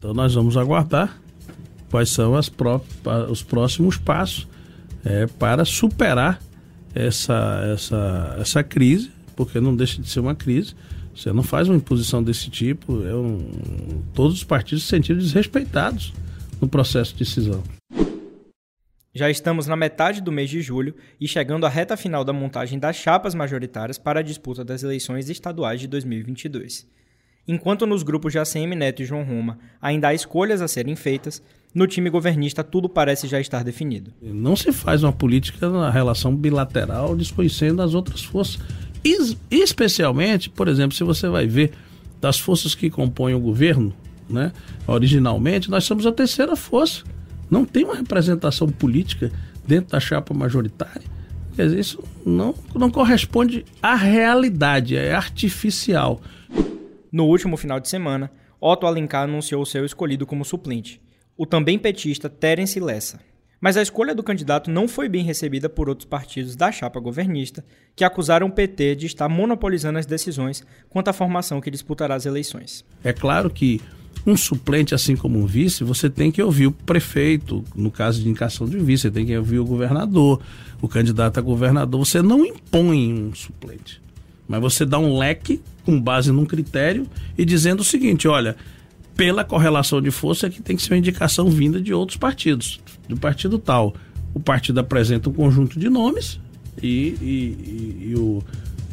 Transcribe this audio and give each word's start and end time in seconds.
Então 0.00 0.14
nós 0.14 0.32
vamos 0.32 0.56
aguardar 0.56 1.20
quais 1.90 2.08
são 2.10 2.32
pró 2.56 2.80
os 3.28 3.42
próximos 3.42 3.96
passos 3.96 4.46
é, 5.04 5.26
para 5.26 5.64
superar 5.64 6.40
essa, 6.94 7.68
essa, 7.74 8.36
essa 8.38 8.62
crise, 8.62 9.10
porque 9.34 9.60
não 9.60 9.74
deixa 9.74 10.00
de 10.00 10.08
ser 10.08 10.20
uma 10.20 10.36
crise. 10.36 10.76
Você 11.12 11.32
não 11.32 11.42
faz 11.42 11.68
uma 11.68 11.76
imposição 11.76 12.22
desse 12.22 12.48
tipo, 12.48 13.04
é 13.04 13.12
um, 13.12 13.50
todos 14.14 14.36
os 14.36 14.44
partidos 14.44 14.84
se 14.84 14.90
sentiram 14.90 15.18
desrespeitados 15.18 16.12
no 16.60 16.68
processo 16.68 17.12
de 17.14 17.18
decisão. 17.18 17.60
Já 19.12 19.28
estamos 19.28 19.66
na 19.66 19.74
metade 19.74 20.22
do 20.22 20.30
mês 20.30 20.48
de 20.48 20.62
julho 20.62 20.94
e 21.20 21.26
chegando 21.26 21.66
à 21.66 21.68
reta 21.68 21.96
final 21.96 22.24
da 22.24 22.32
montagem 22.32 22.78
das 22.78 22.94
chapas 22.94 23.34
majoritárias 23.34 23.98
para 23.98 24.20
a 24.20 24.22
disputa 24.22 24.64
das 24.64 24.84
eleições 24.84 25.28
estaduais 25.28 25.80
de 25.80 25.88
2022. 25.88 26.86
Enquanto 27.48 27.86
nos 27.86 28.02
grupos 28.02 28.32
de 28.32 28.38
ACM 28.38 28.74
Neto 28.76 29.00
e 29.00 29.06
João 29.06 29.24
Roma 29.24 29.58
ainda 29.80 30.08
há 30.08 30.14
escolhas 30.14 30.60
a 30.60 30.68
serem 30.68 30.94
feitas, 30.94 31.42
no 31.74 31.86
time 31.86 32.10
governista 32.10 32.62
tudo 32.62 32.90
parece 32.90 33.26
já 33.26 33.40
estar 33.40 33.64
definido. 33.64 34.12
Não 34.20 34.54
se 34.54 34.70
faz 34.70 35.02
uma 35.02 35.12
política 35.12 35.70
na 35.70 35.90
relação 35.90 36.36
bilateral 36.36 37.16
desconhecendo 37.16 37.80
as 37.80 37.94
outras 37.94 38.22
forças. 38.22 38.60
Especialmente, 39.50 40.50
por 40.50 40.68
exemplo, 40.68 40.94
se 40.94 41.02
você 41.02 41.26
vai 41.26 41.46
ver 41.46 41.72
das 42.20 42.38
forças 42.38 42.74
que 42.74 42.90
compõem 42.90 43.34
o 43.34 43.40
governo, 43.40 43.94
né? 44.28 44.52
originalmente, 44.86 45.70
nós 45.70 45.84
somos 45.84 46.06
a 46.06 46.12
terceira 46.12 46.54
força. 46.54 47.04
Não 47.50 47.64
tem 47.64 47.84
uma 47.84 47.96
representação 47.96 48.68
política 48.68 49.32
dentro 49.66 49.92
da 49.92 50.00
chapa 50.00 50.34
majoritária. 50.34 51.02
Quer 51.56 51.64
dizer, 51.64 51.78
isso 51.80 52.04
não, 52.26 52.54
não 52.74 52.90
corresponde 52.90 53.64
à 53.82 53.94
realidade, 53.94 54.96
é 54.96 55.14
artificial. 55.14 56.20
No 57.10 57.24
último 57.24 57.56
final 57.56 57.80
de 57.80 57.88
semana, 57.88 58.30
Otto 58.60 58.86
Alencar 58.86 59.24
anunciou 59.24 59.64
seu 59.64 59.84
escolhido 59.84 60.26
como 60.26 60.44
suplente, 60.44 61.00
o 61.36 61.46
também 61.46 61.78
petista 61.78 62.28
Terence 62.28 62.78
Lessa. 62.78 63.20
Mas 63.60 63.76
a 63.76 63.82
escolha 63.82 64.14
do 64.14 64.22
candidato 64.22 64.70
não 64.70 64.86
foi 64.86 65.08
bem 65.08 65.24
recebida 65.24 65.68
por 65.68 65.88
outros 65.88 66.06
partidos 66.06 66.54
da 66.54 66.70
chapa 66.70 67.00
governista, 67.00 67.64
que 67.96 68.04
acusaram 68.04 68.46
o 68.46 68.52
PT 68.52 68.94
de 68.94 69.06
estar 69.06 69.28
monopolizando 69.28 69.98
as 69.98 70.06
decisões 70.06 70.64
quanto 70.88 71.08
à 71.08 71.12
formação 71.12 71.60
que 71.60 71.70
disputará 71.70 72.14
as 72.14 72.24
eleições. 72.24 72.84
É 73.02 73.12
claro 73.12 73.50
que 73.50 73.80
um 74.26 74.36
suplente, 74.36 74.94
assim 74.94 75.16
como 75.16 75.38
um 75.38 75.46
vice, 75.46 75.82
você 75.82 76.08
tem 76.08 76.30
que 76.30 76.42
ouvir 76.42 76.66
o 76.66 76.72
prefeito, 76.72 77.64
no 77.74 77.90
caso 77.90 78.20
de 78.20 78.28
indicação 78.28 78.68
de 78.68 78.78
vice, 78.78 79.02
você 79.02 79.10
tem 79.10 79.26
que 79.26 79.36
ouvir 79.36 79.58
o 79.58 79.64
governador, 79.64 80.40
o 80.80 80.88
candidato 80.88 81.38
a 81.38 81.42
governador. 81.42 82.04
Você 82.04 82.22
não 82.22 82.44
impõe 82.44 83.12
um 83.12 83.34
suplente, 83.34 84.00
mas 84.48 84.60
você 84.60 84.86
dá 84.86 84.98
um 84.98 85.18
leque 85.18 85.60
com 85.84 86.00
base 86.00 86.32
num 86.32 86.46
critério 86.46 87.06
e 87.36 87.44
dizendo 87.44 87.80
o 87.80 87.84
seguinte: 87.84 88.26
olha, 88.26 88.56
pela 89.14 89.44
correlação 89.44 90.00
de 90.00 90.10
força 90.10 90.48
que 90.48 90.62
tem 90.62 90.74
que 90.74 90.82
ser 90.82 90.94
uma 90.94 90.98
indicação 90.98 91.50
vinda 91.50 91.80
de 91.80 91.92
outros 91.92 92.16
partidos, 92.16 92.80
do 93.08 93.16
partido 93.16 93.58
tal. 93.58 93.94
O 94.34 94.40
partido 94.40 94.78
apresenta 94.78 95.28
um 95.28 95.32
conjunto 95.32 95.78
de 95.78 95.88
nomes 95.88 96.38
e, 96.82 97.16
e, 97.20 98.04
e, 98.06 98.10
e 98.10 98.14
o, 98.14 98.42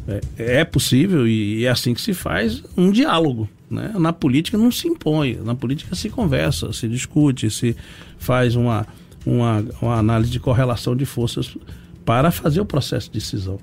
é, 0.07 0.21
é, 0.37 0.65
possível 0.65 1.27
e 1.27 1.65
é 1.65 1.69
assim 1.69 1.93
que 1.93 2.01
se 2.01 2.13
faz 2.13 2.63
um 2.75 2.91
diálogo. 2.91 3.49
Né? 3.69 3.93
Na 3.97 4.13
política 4.13 4.57
não 4.57 4.71
se 4.71 4.87
impõe, 4.87 5.39
na 5.43 5.55
política 5.55 5.95
se 5.95 6.09
conversa, 6.09 6.71
se 6.73 6.87
discute, 6.87 7.49
se 7.49 7.75
faz 8.17 8.55
uma, 8.55 8.87
uma, 9.25 9.65
uma 9.81 9.95
análise 9.97 10.31
de 10.31 10.39
correlação 10.39 10.95
de 10.95 11.05
forças 11.05 11.57
para 12.03 12.31
fazer 12.31 12.61
o 12.61 12.65
processo 12.65 13.07
de 13.07 13.19
decisão. 13.19 13.59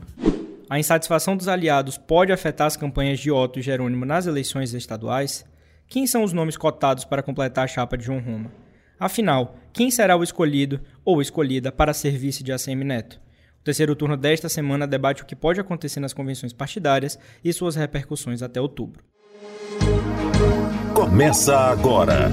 A 0.73 0.79
insatisfação 0.79 1.37
dos 1.37 1.49
aliados 1.49 1.99
pode 1.99 2.33
afetar 2.33 2.67
as 2.67 2.79
campanhas 2.79 3.21
de 3.21 3.31
Otto 3.31 3.59
e 3.59 3.63
Jerônimo 3.63 4.07
nas 4.07 4.25
eleições 4.25 4.73
estaduais? 4.73 5.45
Quem 5.87 6.07
são 6.07 6.25
os 6.25 6.33
nomes 6.33 6.57
cotados 6.57 7.05
para 7.05 7.23
completar 7.23 7.65
a 7.65 7.69
chapa 7.69 7.95
de 7.99 8.07
João 8.07 8.21
Roma? 8.21 8.51
Afinal, 8.99 9.55
quem 9.71 9.91
será 9.91 10.17
o 10.17 10.23
escolhido 10.23 10.81
ou 11.05 11.21
escolhida 11.21 11.71
para 11.71 11.93
ser 11.93 12.17
vice 12.17 12.43
de 12.43 12.53
ACM 12.53 12.85
Neto? 12.85 13.21
O 13.61 13.65
terceiro 13.65 13.95
turno 13.95 14.17
desta 14.17 14.49
semana 14.49 14.87
debate 14.87 15.23
o 15.23 15.27
que 15.27 15.37
pode 15.37 15.61
acontecer 15.61 16.01
nas 16.01 16.15
convenções 16.15 16.55
partidárias 16.55 17.19
e 17.45 17.53
suas 17.53 17.77
repercussões 17.77 18.41
até 18.41 18.59
outubro. 18.59 19.05
Começa 20.95 21.55
agora 21.55 22.31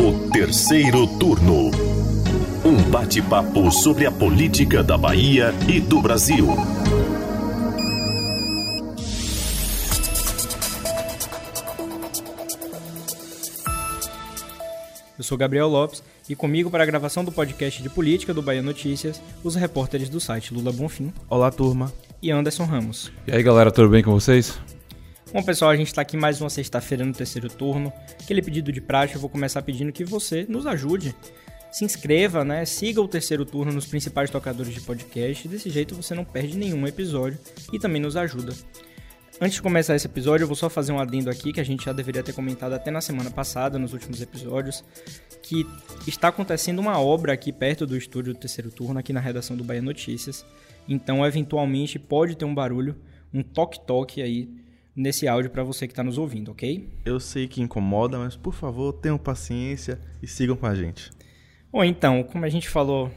o 0.00 0.30
terceiro 0.30 1.06
turno. 1.18 1.70
Um 2.64 2.82
bate-papo 2.90 3.70
sobre 3.70 4.06
a 4.06 4.10
política 4.10 4.82
da 4.82 4.96
Bahia 4.96 5.52
e 5.68 5.82
do 5.82 6.00
Brasil. 6.00 6.46
Eu 15.22 15.24
sou 15.24 15.38
Gabriel 15.38 15.68
Lopes 15.68 16.02
e 16.28 16.34
comigo 16.34 16.68
para 16.68 16.82
a 16.82 16.86
gravação 16.86 17.24
do 17.24 17.30
podcast 17.30 17.80
de 17.80 17.88
política 17.88 18.34
do 18.34 18.42
Bahia 18.42 18.60
Notícias, 18.60 19.22
os 19.44 19.54
repórteres 19.54 20.08
do 20.08 20.18
site 20.18 20.52
Lula 20.52 20.72
Bonfim. 20.72 21.12
Olá, 21.30 21.48
turma. 21.48 21.92
E 22.20 22.32
Anderson 22.32 22.64
Ramos. 22.64 23.12
E 23.24 23.30
aí, 23.30 23.40
galera, 23.40 23.70
tudo 23.70 23.88
bem 23.88 24.02
com 24.02 24.10
vocês? 24.10 24.58
Bom, 25.32 25.40
pessoal, 25.40 25.70
a 25.70 25.76
gente 25.76 25.86
está 25.86 26.02
aqui 26.02 26.16
mais 26.16 26.40
uma 26.40 26.50
sexta-feira 26.50 27.04
no 27.04 27.12
terceiro 27.12 27.48
turno. 27.48 27.92
Aquele 28.20 28.42
pedido 28.42 28.72
de 28.72 28.80
praxe, 28.80 29.14
eu 29.14 29.20
vou 29.20 29.30
começar 29.30 29.62
pedindo 29.62 29.92
que 29.92 30.04
você 30.04 30.44
nos 30.48 30.66
ajude. 30.66 31.14
Se 31.70 31.84
inscreva, 31.84 32.44
né? 32.44 32.64
Siga 32.64 33.00
o 33.00 33.06
terceiro 33.06 33.44
turno 33.44 33.70
nos 33.70 33.86
principais 33.86 34.28
tocadores 34.28 34.74
de 34.74 34.80
podcast. 34.80 35.46
Desse 35.46 35.70
jeito 35.70 35.94
você 35.94 36.16
não 36.16 36.24
perde 36.24 36.58
nenhum 36.58 36.84
episódio 36.84 37.38
e 37.72 37.78
também 37.78 38.02
nos 38.02 38.16
ajuda. 38.16 38.52
Antes 39.42 39.56
de 39.56 39.62
começar 39.62 39.96
esse 39.96 40.06
episódio, 40.06 40.44
eu 40.44 40.46
vou 40.46 40.54
só 40.54 40.70
fazer 40.70 40.92
um 40.92 41.00
adendo 41.00 41.28
aqui 41.28 41.52
que 41.52 41.60
a 41.60 41.64
gente 41.64 41.84
já 41.84 41.92
deveria 41.92 42.22
ter 42.22 42.32
comentado 42.32 42.74
até 42.74 42.92
na 42.92 43.00
semana 43.00 43.28
passada, 43.28 43.76
nos 43.76 43.92
últimos 43.92 44.22
episódios, 44.22 44.84
que 45.42 45.66
está 46.06 46.28
acontecendo 46.28 46.78
uma 46.78 47.00
obra 47.00 47.32
aqui 47.32 47.50
perto 47.50 47.84
do 47.84 47.96
estúdio 47.96 48.34
do 48.34 48.38
terceiro 48.38 48.70
turno, 48.70 49.00
aqui 49.00 49.12
na 49.12 49.18
redação 49.18 49.56
do 49.56 49.64
Bahia 49.64 49.82
Notícias. 49.82 50.46
Então, 50.88 51.26
eventualmente, 51.26 51.98
pode 51.98 52.36
ter 52.36 52.44
um 52.44 52.54
barulho, 52.54 52.94
um 53.34 53.42
toque-toque 53.42 54.22
aí 54.22 54.48
nesse 54.94 55.26
áudio 55.26 55.50
para 55.50 55.64
você 55.64 55.88
que 55.88 55.92
está 55.92 56.04
nos 56.04 56.18
ouvindo, 56.18 56.52
ok? 56.52 56.88
Eu 57.04 57.18
sei 57.18 57.48
que 57.48 57.60
incomoda, 57.60 58.18
mas 58.18 58.36
por 58.36 58.54
favor, 58.54 58.92
tenham 58.92 59.18
paciência 59.18 60.00
e 60.22 60.28
sigam 60.28 60.54
com 60.54 60.66
a 60.66 60.74
gente. 60.76 61.10
Bom, 61.72 61.82
então, 61.82 62.22
como 62.22 62.44
a 62.44 62.48
gente 62.48 62.68
falou, 62.68 63.10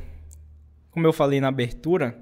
como 0.90 1.06
eu 1.06 1.14
falei 1.14 1.40
na 1.40 1.50
abertura, 1.50 2.18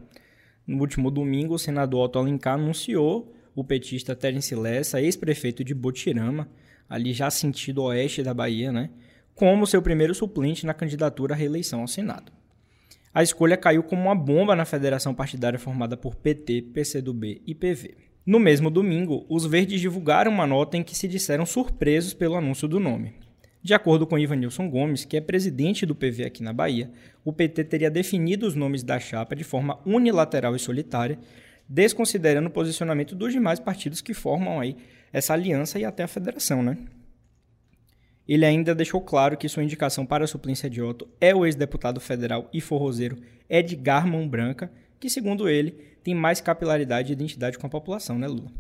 no 0.67 0.81
último 0.81 1.09
domingo, 1.09 1.53
o 1.53 1.59
senador 1.59 2.03
Otto 2.03 2.19
Alencar 2.19 2.55
anunciou 2.55 3.32
o 3.55 3.63
petista 3.63 4.15
Terence 4.15 4.53
Lessa, 4.55 5.01
ex-prefeito 5.01 5.63
de 5.63 5.73
Botirama, 5.73 6.49
ali 6.89 7.13
já 7.13 7.29
sentido 7.29 7.83
oeste 7.83 8.23
da 8.23 8.33
Bahia, 8.33 8.71
né, 8.71 8.89
como 9.35 9.65
seu 9.65 9.81
primeiro 9.81 10.13
suplente 10.13 10.65
na 10.65 10.73
candidatura 10.73 11.33
à 11.33 11.37
reeleição 11.37 11.81
ao 11.81 11.87
Senado. 11.87 12.31
A 13.13 13.21
escolha 13.21 13.55
caiu 13.55 13.83
como 13.83 14.03
uma 14.03 14.15
bomba 14.15 14.55
na 14.55 14.65
federação 14.65 15.13
partidária 15.13 15.59
formada 15.59 15.95
por 15.95 16.15
PT, 16.15 16.63
PCdoB 16.73 17.41
e 17.45 17.53
PV. 17.53 17.95
No 18.25 18.39
mesmo 18.39 18.71
domingo, 18.71 19.25
os 19.29 19.45
verdes 19.45 19.81
divulgaram 19.81 20.31
uma 20.31 20.47
nota 20.47 20.77
em 20.77 20.83
que 20.83 20.95
se 20.95 21.07
disseram 21.07 21.45
surpresos 21.45 22.13
pelo 22.13 22.35
anúncio 22.35 22.67
do 22.67 22.79
nome. 22.79 23.13
De 23.61 23.73
acordo 23.73 24.07
com 24.07 24.19
Ivanilson 24.19 24.69
Gomes, 24.69 25.05
que 25.05 25.15
é 25.15 25.21
presidente 25.21 25.85
do 25.85 25.95
PV 25.95 26.25
aqui 26.25 26.43
na 26.43 26.51
Bahia, 26.51 26.91
o 27.23 27.31
PT 27.31 27.63
teria 27.65 27.89
definido 27.89 28.45
os 28.45 28.55
nomes 28.55 28.83
da 28.83 28.99
chapa 28.99 29.35
de 29.35 29.43
forma 29.43 29.79
unilateral 29.85 30.55
e 30.55 30.59
solitária, 30.59 31.17
desconsiderando 31.67 32.47
o 32.47 32.51
posicionamento 32.51 33.15
dos 33.15 33.31
demais 33.31 33.59
partidos 33.59 34.01
que 34.01 34.13
formam 34.13 34.59
aí 34.59 34.75
essa 35.11 35.33
aliança 35.33 35.79
e 35.79 35.85
até 35.85 36.03
a 36.03 36.07
federação, 36.07 36.63
né? 36.63 36.77
Ele 38.27 38.45
ainda 38.45 38.73
deixou 38.73 39.01
claro 39.01 39.37
que 39.37 39.49
sua 39.49 39.63
indicação 39.63 40.05
para 40.05 40.23
a 40.23 40.27
suplência 40.27 40.69
de 40.69 40.81
Otto 40.81 41.07
é 41.19 41.35
o 41.35 41.45
ex-deputado 41.45 41.99
federal 41.99 42.49
e 42.53 42.61
forrozeiro 42.61 43.17
Edgar 43.49 44.07
Mão 44.07 44.27
Branca, 44.27 44.71
que, 44.99 45.09
segundo 45.09 45.49
ele, 45.49 45.71
tem 46.03 46.15
mais 46.15 46.39
capilaridade 46.39 47.11
e 47.11 47.13
identidade 47.13 47.57
com 47.57 47.67
a 47.67 47.69
população, 47.69 48.17
né, 48.17 48.27
Lula? 48.27 48.51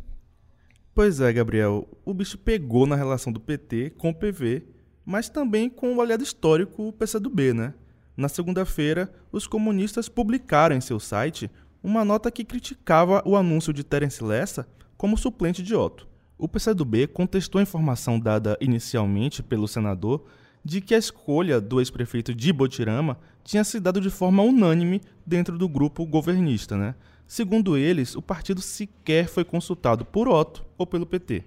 Pois 0.93 1.19
é, 1.21 1.31
Gabriel. 1.31 1.87
O 2.05 2.13
bicho 2.13 2.37
pegou 2.37 2.85
na 2.85 2.95
relação 2.95 3.31
do 3.31 3.39
PT 3.39 3.91
com 3.97 4.09
o 4.09 4.13
PV, 4.13 4.63
mas 5.05 5.29
também 5.29 5.69
com 5.69 5.95
o 5.95 6.01
aliado 6.01 6.23
histórico, 6.23 6.93
PCdoB, 6.93 7.53
né? 7.53 7.73
Na 8.15 8.29
segunda-feira, 8.29 9.11
os 9.31 9.47
comunistas 9.47 10.07
publicaram 10.07 10.75
em 10.75 10.81
seu 10.81 10.99
site 10.99 11.49
uma 11.83 12.05
nota 12.05 12.31
que 12.31 12.45
criticava 12.45 13.21
o 13.25 13.35
anúncio 13.35 13.73
de 13.73 13.83
Terence 13.83 14.23
Lessa 14.23 14.65
como 14.95 15.17
suplente 15.17 15.61
de 15.61 15.75
Otto. 15.75 16.07
O 16.37 16.47
PCdoB 16.47 17.07
contestou 17.07 17.59
a 17.59 17.61
informação 17.61 18.17
dada 18.17 18.57
inicialmente 18.61 19.43
pelo 19.43 19.67
senador 19.67 20.25
de 20.63 20.79
que 20.79 20.95
a 20.95 20.97
escolha 20.97 21.59
do 21.59 21.81
ex-prefeito 21.81 22.33
de 22.33 22.53
Botirama 22.53 23.19
tinha 23.43 23.65
se 23.65 23.81
dado 23.81 23.99
de 23.99 24.09
forma 24.09 24.41
unânime 24.41 25.01
dentro 25.25 25.57
do 25.57 25.67
grupo 25.67 26.05
governista. 26.05 26.77
Né? 26.77 26.95
Segundo 27.27 27.77
eles, 27.77 28.15
o 28.15 28.21
partido 28.21 28.61
sequer 28.61 29.27
foi 29.27 29.43
consultado 29.43 30.05
por 30.05 30.29
Otto 30.29 30.65
ou 30.77 30.87
pelo 30.87 31.05
PT. 31.05 31.43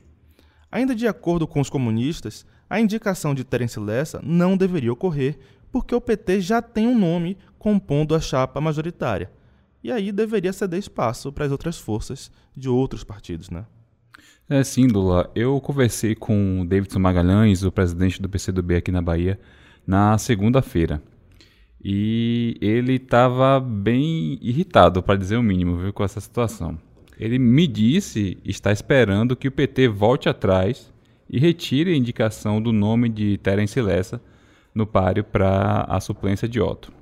Ainda 0.71 0.94
de 0.94 1.09
acordo 1.09 1.47
com 1.47 1.61
os 1.61 1.71
comunistas, 1.71 2.44
a 2.69 2.79
indicação 2.79 3.35
de 3.35 3.43
Terence 3.43 3.81
Lessa 3.81 4.21
não 4.23 4.55
deveria 4.55 4.93
ocorrer 4.93 5.38
porque 5.73 5.94
o 5.94 6.00
PT 6.00 6.43
já 6.43 6.61
tem 6.61 6.87
um 6.87 6.99
nome 6.99 7.38
compondo 7.59 8.15
a 8.15 8.21
chapa 8.21 8.61
majoritária 8.61 9.31
e 9.87 9.93
aí 9.93 10.11
deveria 10.11 10.53
ceder 10.53 10.81
espaço 10.81 11.31
para 11.31 11.44
as 11.44 11.53
outras 11.53 11.79
forças 11.79 12.29
de 12.56 12.69
outros 12.69 13.05
partidos, 13.05 13.50
né? 13.50 13.65
É, 14.49 14.65
sim, 14.65 14.88
Lula. 14.88 15.31
Eu 15.33 15.61
conversei 15.61 16.17
com 16.17 16.61
o 16.61 16.65
Davidson 16.65 16.99
Magalhães, 16.99 17.62
o 17.62 17.71
presidente 17.71 18.21
do 18.21 18.29
PCdoB 18.29 18.75
aqui 18.75 18.91
na 18.91 19.00
Bahia, 19.00 19.38
na 19.87 20.19
segunda-feira. 20.19 21.00
E 21.81 22.56
ele 22.61 22.94
estava 22.94 23.61
bem 23.61 24.41
irritado, 24.43 25.05
para 25.05 25.17
dizer 25.17 25.37
o 25.37 25.43
mínimo, 25.43 25.77
viu, 25.77 25.93
com 25.93 26.03
essa 26.03 26.21
situação. 26.21 26.77
Ele 27.17 27.38
me 27.38 27.69
disse 27.69 28.38
estar 28.44 28.73
esperando 28.73 29.37
que 29.37 29.47
o 29.47 29.53
PT 29.53 29.87
volte 29.87 30.29
atrás 30.29 30.93
e 31.31 31.38
retire 31.38 31.93
a 31.93 31.97
indicação 31.97 32.61
do 32.61 32.73
nome 32.73 33.09
de 33.09 33.38
Terence 33.38 33.81
Lessa 33.81 34.21
no 34.75 34.85
páreo 34.85 35.23
para 35.23 35.83
a 35.88 36.00
suplência 36.00 36.49
de 36.49 36.61
Otto. 36.61 36.93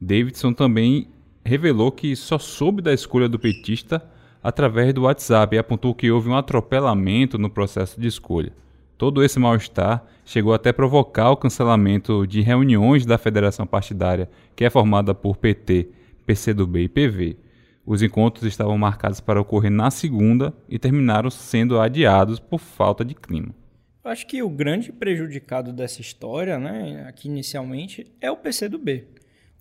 Davidson 0.00 0.54
também 0.54 1.08
revelou 1.44 1.92
que 1.92 2.16
só 2.16 2.38
soube 2.38 2.80
da 2.80 2.92
escolha 2.92 3.28
do 3.28 3.38
petista 3.38 4.02
através 4.42 4.92
do 4.92 5.02
WhatsApp 5.02 5.54
e 5.54 5.58
apontou 5.58 5.94
que 5.94 6.10
houve 6.10 6.28
um 6.28 6.36
atropelamento 6.36 7.38
no 7.38 7.50
processo 7.50 8.00
de 8.00 8.06
escolha. 8.06 8.52
Todo 8.96 9.24
esse 9.24 9.38
mal-estar 9.38 10.04
chegou 10.24 10.54
até 10.54 10.72
provocar 10.72 11.30
o 11.30 11.36
cancelamento 11.36 12.26
de 12.26 12.40
reuniões 12.40 13.04
da 13.04 13.18
federação 13.18 13.66
partidária, 13.66 14.28
que 14.54 14.64
é 14.64 14.70
formada 14.70 15.14
por 15.14 15.36
PT, 15.36 15.88
PCdoB 16.24 16.84
e 16.84 16.88
PV. 16.88 17.36
Os 17.84 18.02
encontros 18.02 18.44
estavam 18.44 18.78
marcados 18.78 19.20
para 19.20 19.40
ocorrer 19.40 19.70
na 19.70 19.90
segunda 19.90 20.54
e 20.68 20.78
terminaram 20.78 21.28
sendo 21.28 21.78
adiados 21.78 22.38
por 22.38 22.58
falta 22.58 23.04
de 23.04 23.14
clima. 23.14 23.54
Eu 24.02 24.10
acho 24.10 24.26
que 24.26 24.42
o 24.42 24.48
grande 24.48 24.92
prejudicado 24.92 25.72
dessa 25.72 26.00
história, 26.00 26.58
né, 26.58 27.04
aqui 27.08 27.28
inicialmente, 27.28 28.06
é 28.20 28.30
o 28.30 28.36
PCdoB. 28.36 29.04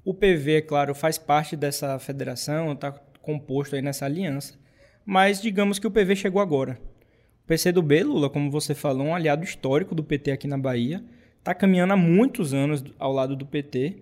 O 0.06 0.14
PV, 0.14 0.58
é 0.58 0.62
claro, 0.62 0.94
faz 0.94 1.18
parte 1.18 1.56
dessa 1.56 1.98
federação, 1.98 2.74
está 2.74 2.92
composto 3.22 3.76
aí 3.76 3.82
nessa 3.82 4.06
aliança, 4.06 4.56
mas 5.06 5.42
digamos 5.42 5.80
que 5.80 5.88
o 5.88 5.92
PV 5.92 6.16
chegou 6.16 6.42
agora. 6.42 6.80
O 7.44 7.48
PCdoB, 7.48 8.04
Lula, 8.04 8.30
como 8.30 8.52
você 8.52 8.76
falou, 8.76 9.08
um 9.08 9.16
aliado 9.16 9.44
histórico 9.44 9.96
do 9.96 10.04
PT 10.04 10.32
aqui 10.32 10.48
na 10.48 10.58
Bahia, 10.58 11.04
está 11.40 11.54
caminhando 11.54 11.94
há 11.94 11.98
muitos 11.98 12.54
anos 12.54 12.84
ao 13.00 13.14
lado 13.14 13.36
do 13.36 13.46
PT, 13.46 13.98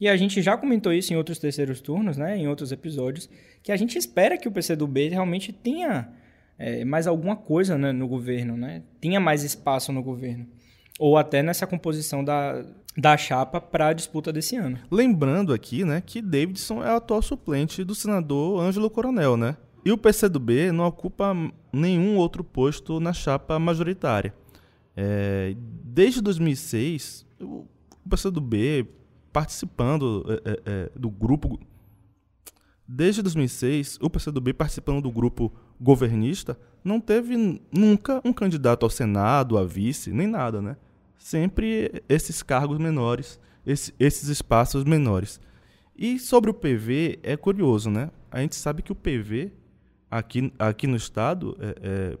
e 0.00 0.08
a 0.08 0.16
gente 0.16 0.40
já 0.40 0.56
comentou 0.56 0.92
isso 0.92 1.12
em 1.12 1.16
outros 1.16 1.38
terceiros 1.38 1.80
turnos, 1.80 2.16
né, 2.16 2.36
em 2.36 2.48
outros 2.48 2.72
episódios, 2.72 3.28
que 3.62 3.70
a 3.70 3.76
gente 3.76 3.98
espera 3.98 4.38
que 4.38 4.48
o 4.48 4.52
PCdoB 4.52 5.08
realmente 5.08 5.52
tenha 5.52 6.08
é, 6.58 6.84
mais 6.84 7.06
alguma 7.06 7.36
coisa 7.36 7.76
né, 7.76 7.92
no 7.92 8.06
governo, 8.06 8.56
né? 8.56 8.82
Tinha 9.00 9.18
mais 9.18 9.44
espaço 9.44 9.92
no 9.92 10.02
governo. 10.02 10.46
Ou 10.98 11.16
até 11.16 11.42
nessa 11.42 11.66
composição 11.66 12.22
da, 12.22 12.64
da 12.96 13.16
chapa 13.16 13.60
para 13.60 13.88
a 13.88 13.92
disputa 13.92 14.32
desse 14.32 14.56
ano. 14.56 14.78
Lembrando 14.90 15.52
aqui, 15.52 15.84
né, 15.84 16.00
que 16.00 16.20
Davidson 16.20 16.82
é 16.82 16.92
o 16.92 16.96
atual 16.96 17.22
suplente 17.22 17.84
do 17.84 17.94
senador 17.94 18.60
Ângelo 18.60 18.90
Coronel, 18.90 19.36
né? 19.36 19.56
E 19.84 19.92
o 19.92 19.96
PCdoB 19.96 20.72
não 20.72 20.84
ocupa 20.84 21.34
nenhum 21.72 22.16
outro 22.16 22.44
posto 22.44 23.00
na 23.00 23.12
chapa 23.12 23.58
majoritária. 23.58 24.34
É, 24.94 25.54
desde 25.82 26.20
2006, 26.20 27.24
o 27.40 27.66
PCdoB 28.08 28.86
participando 29.32 30.26
é, 30.28 30.50
é, 30.50 30.60
é, 30.66 30.90
do 30.94 31.08
grupo. 31.08 31.58
Desde 32.86 33.22
2006, 33.22 33.98
o 34.02 34.10
PCdoB 34.10 34.52
participando 34.52 35.00
do 35.00 35.10
grupo 35.10 35.52
governista, 35.80 36.58
não 36.84 37.00
teve 37.00 37.62
nunca 37.72 38.20
um 38.24 38.32
candidato 38.32 38.84
ao 38.84 38.90
Senado, 38.90 39.56
a 39.56 39.64
vice, 39.64 40.12
nem 40.12 40.26
nada, 40.26 40.60
né? 40.60 40.76
Sempre 41.20 42.02
esses 42.08 42.42
cargos 42.42 42.78
menores, 42.78 43.38
esse, 43.66 43.94
esses 44.00 44.30
espaços 44.30 44.84
menores. 44.84 45.38
E 45.94 46.18
sobre 46.18 46.50
o 46.50 46.54
PV, 46.54 47.18
é 47.22 47.36
curioso, 47.36 47.90
né? 47.90 48.10
A 48.30 48.40
gente 48.40 48.56
sabe 48.56 48.80
que 48.80 48.90
o 48.90 48.94
PV, 48.94 49.52
aqui, 50.10 50.50
aqui 50.58 50.86
no 50.86 50.96
Estado, 50.96 51.54
é, 51.60 51.74
é, 51.82 52.18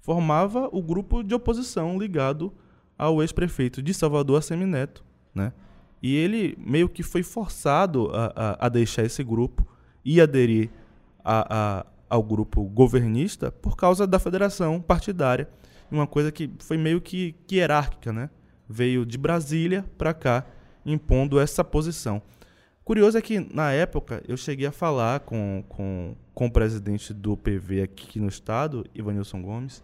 formava 0.00 0.68
o 0.72 0.82
grupo 0.82 1.22
de 1.22 1.36
oposição 1.36 1.96
ligado 1.96 2.52
ao 2.98 3.22
ex-prefeito 3.22 3.80
de 3.80 3.94
Salvador, 3.94 4.42
Semineto, 4.42 5.04
né? 5.32 5.52
E 6.02 6.16
ele 6.16 6.58
meio 6.58 6.88
que 6.88 7.04
foi 7.04 7.22
forçado 7.22 8.10
a, 8.12 8.32
a, 8.34 8.66
a 8.66 8.68
deixar 8.68 9.04
esse 9.04 9.22
grupo 9.22 9.64
e 10.04 10.20
aderir 10.20 10.68
a, 11.24 11.80
a 11.80 11.86
ao 12.08 12.22
grupo 12.22 12.62
governista 12.64 13.50
por 13.50 13.76
causa 13.76 14.06
da 14.06 14.18
federação 14.18 14.80
partidária. 14.80 15.48
Uma 15.90 16.06
coisa 16.06 16.32
que 16.32 16.50
foi 16.58 16.76
meio 16.76 17.00
que, 17.00 17.34
que 17.46 17.56
hierárquica, 17.56 18.12
né? 18.12 18.30
Veio 18.68 19.06
de 19.06 19.16
Brasília 19.16 19.84
para 19.96 20.12
cá, 20.12 20.44
impondo 20.84 21.38
essa 21.38 21.62
posição. 21.62 22.22
Curioso 22.84 23.18
é 23.18 23.22
que, 23.22 23.40
na 23.52 23.72
época, 23.72 24.22
eu 24.28 24.36
cheguei 24.36 24.66
a 24.66 24.72
falar 24.72 25.20
com, 25.20 25.64
com, 25.68 26.16
com 26.32 26.46
o 26.46 26.50
presidente 26.50 27.12
do 27.12 27.36
PV 27.36 27.82
aqui 27.82 28.20
no 28.20 28.28
estado, 28.28 28.84
Ivanilson 28.94 29.42
Gomes, 29.42 29.82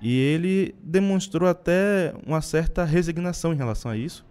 e 0.00 0.18
ele 0.18 0.74
demonstrou 0.82 1.48
até 1.48 2.14
uma 2.26 2.40
certa 2.40 2.84
resignação 2.84 3.52
em 3.52 3.56
relação 3.56 3.90
a 3.90 3.96
isso, 3.96 4.24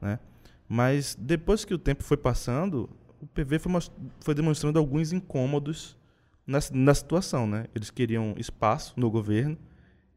né? 0.00 0.20
Mas 0.68 1.16
depois 1.18 1.64
que 1.64 1.74
o 1.74 1.78
tempo 1.78 2.04
foi 2.04 2.16
passando, 2.16 2.88
o 3.20 3.26
PV 3.26 3.58
foi, 3.58 3.72
foi 4.20 4.34
demonstrando 4.34 4.78
alguns 4.78 5.12
incômodos 5.12 5.96
na, 6.46 6.60
na 6.72 6.94
situação, 6.94 7.46
né? 7.46 7.66
Eles 7.74 7.90
queriam 7.90 8.34
espaço 8.38 8.94
no 8.96 9.10
governo 9.10 9.58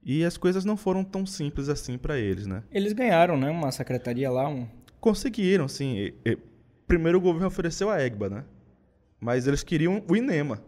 e 0.04 0.24
as 0.24 0.38
coisas 0.38 0.66
não 0.66 0.76
foram 0.76 1.04
tão 1.04 1.26
simples 1.26 1.70
assim 1.70 1.98
para 1.98 2.18
eles, 2.18 2.48
né? 2.48 2.64
Eles 2.72 2.94
ganharam, 2.94 3.38
né? 3.38 3.50
Uma 3.50 3.72
secretaria 3.72 4.30
lá, 4.30 4.48
um... 4.48 4.68
Conseguiram, 5.00 5.68
sim. 5.68 5.98
E, 5.98 6.14
e, 6.26 6.38
primeiro 6.88 7.18
o 7.18 7.22
governo 7.22 7.48
ofereceu 7.48 7.90
a 7.90 8.04
EGBA, 8.04 8.30
né? 8.30 8.44
Mas 9.20 9.48
eles 9.48 9.64
queriam 9.64 10.04
o 10.10 10.16
INEMA. 10.16 10.60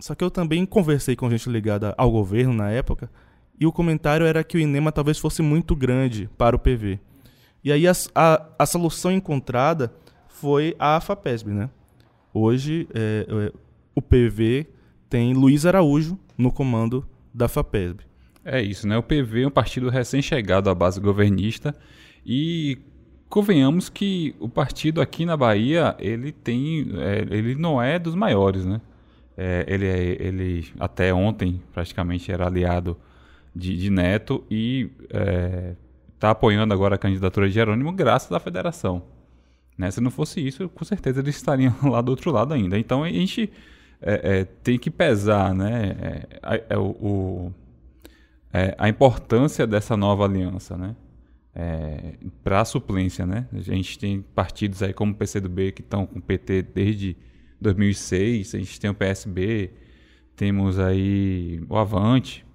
Só 0.00 0.14
que 0.14 0.24
eu 0.24 0.30
também 0.30 0.64
conversei 0.64 1.16
com 1.16 1.28
gente 1.28 1.48
ligada 1.50 1.94
ao 1.98 2.10
governo 2.10 2.52
na 2.52 2.70
época 2.70 3.10
e 3.60 3.66
o 3.66 3.72
comentário 3.72 4.24
era 4.24 4.44
que 4.44 4.56
o 4.56 4.60
INEMA 4.60 4.92
talvez 4.92 5.18
fosse 5.18 5.42
muito 5.42 5.74
grande 5.74 6.30
para 6.38 6.54
o 6.54 6.58
PV. 6.58 7.00
E 7.62 7.72
aí 7.72 7.88
a, 7.88 7.92
a, 8.14 8.46
a 8.60 8.66
solução 8.66 9.10
encontrada 9.10 9.92
foi 10.28 10.76
a 10.78 10.96
AFAPESB, 10.96 11.50
né? 11.50 11.68
Hoje 12.32 12.88
é, 12.94 13.26
é, 13.28 13.52
o 13.94 14.00
PV 14.00 14.68
tem 15.10 15.34
Luiz 15.34 15.66
Araújo 15.66 16.16
no 16.36 16.52
comando 16.52 17.04
da 17.34 17.48
FAPESB. 17.48 18.07
É 18.44 18.62
isso, 18.62 18.86
né? 18.86 18.96
O 18.96 19.02
PV 19.02 19.42
é 19.42 19.46
um 19.46 19.50
partido 19.50 19.88
recém-chegado 19.88 20.70
à 20.70 20.74
base 20.74 21.00
governista 21.00 21.74
e 22.24 22.78
convenhamos 23.28 23.88
que 23.88 24.34
o 24.40 24.48
partido 24.48 25.00
aqui 25.00 25.26
na 25.26 25.36
Bahia 25.36 25.94
ele 25.98 26.32
tem, 26.32 26.88
é, 26.96 27.26
ele 27.30 27.54
não 27.54 27.80
é 27.80 27.98
dos 27.98 28.14
maiores, 28.14 28.64
né? 28.64 28.80
É, 29.36 29.64
ele, 29.68 29.86
é, 29.86 30.16
ele 30.20 30.68
até 30.80 31.14
ontem 31.14 31.62
praticamente 31.72 32.32
era 32.32 32.46
aliado 32.46 32.96
de, 33.54 33.76
de 33.76 33.90
Neto 33.90 34.44
e 34.50 34.90
está 36.14 36.28
é, 36.28 36.30
apoiando 36.30 36.74
agora 36.74 36.96
a 36.96 36.98
candidatura 36.98 37.48
de 37.48 37.54
Jerônimo 37.54 37.92
graças 37.92 38.32
à 38.32 38.40
federação. 38.40 39.02
Né? 39.76 39.90
Se 39.92 40.00
não 40.00 40.10
fosse 40.10 40.44
isso, 40.44 40.68
com 40.68 40.84
certeza 40.84 41.20
eles 41.20 41.36
estariam 41.36 41.72
lá 41.88 42.00
do 42.00 42.10
outro 42.10 42.32
lado 42.32 42.52
ainda. 42.52 42.76
Então 42.76 43.04
a 43.04 43.08
gente 43.08 43.50
é, 44.02 44.40
é, 44.40 44.44
tem 44.44 44.76
que 44.76 44.90
pesar 44.90 45.54
né, 45.54 46.24
é 46.68 46.76
o, 46.76 47.52
é, 48.52 48.74
a 48.78 48.88
importância 48.88 49.66
dessa 49.66 49.96
nova 49.96 50.24
aliança 50.24 50.76
né, 50.76 50.96
para 52.42 52.60
a 52.60 52.64
suplência. 52.64 53.26
Né? 53.26 53.46
A 53.52 53.60
gente 53.60 53.98
tem 53.98 54.22
partidos 54.22 54.82
aí 54.82 54.92
como 54.92 55.12
o 55.12 55.14
PCdoB 55.14 55.72
que 55.72 55.82
estão 55.82 56.06
com 56.06 56.18
o 56.18 56.22
PT 56.22 56.62
desde 56.62 57.16
2006, 57.60 58.54
a 58.54 58.58
gente 58.58 58.80
tem 58.80 58.90
o 58.90 58.94
PSB, 58.94 59.72
temos 60.36 60.78
aí 60.78 61.60
o 61.68 61.76
Avante, 61.76 62.46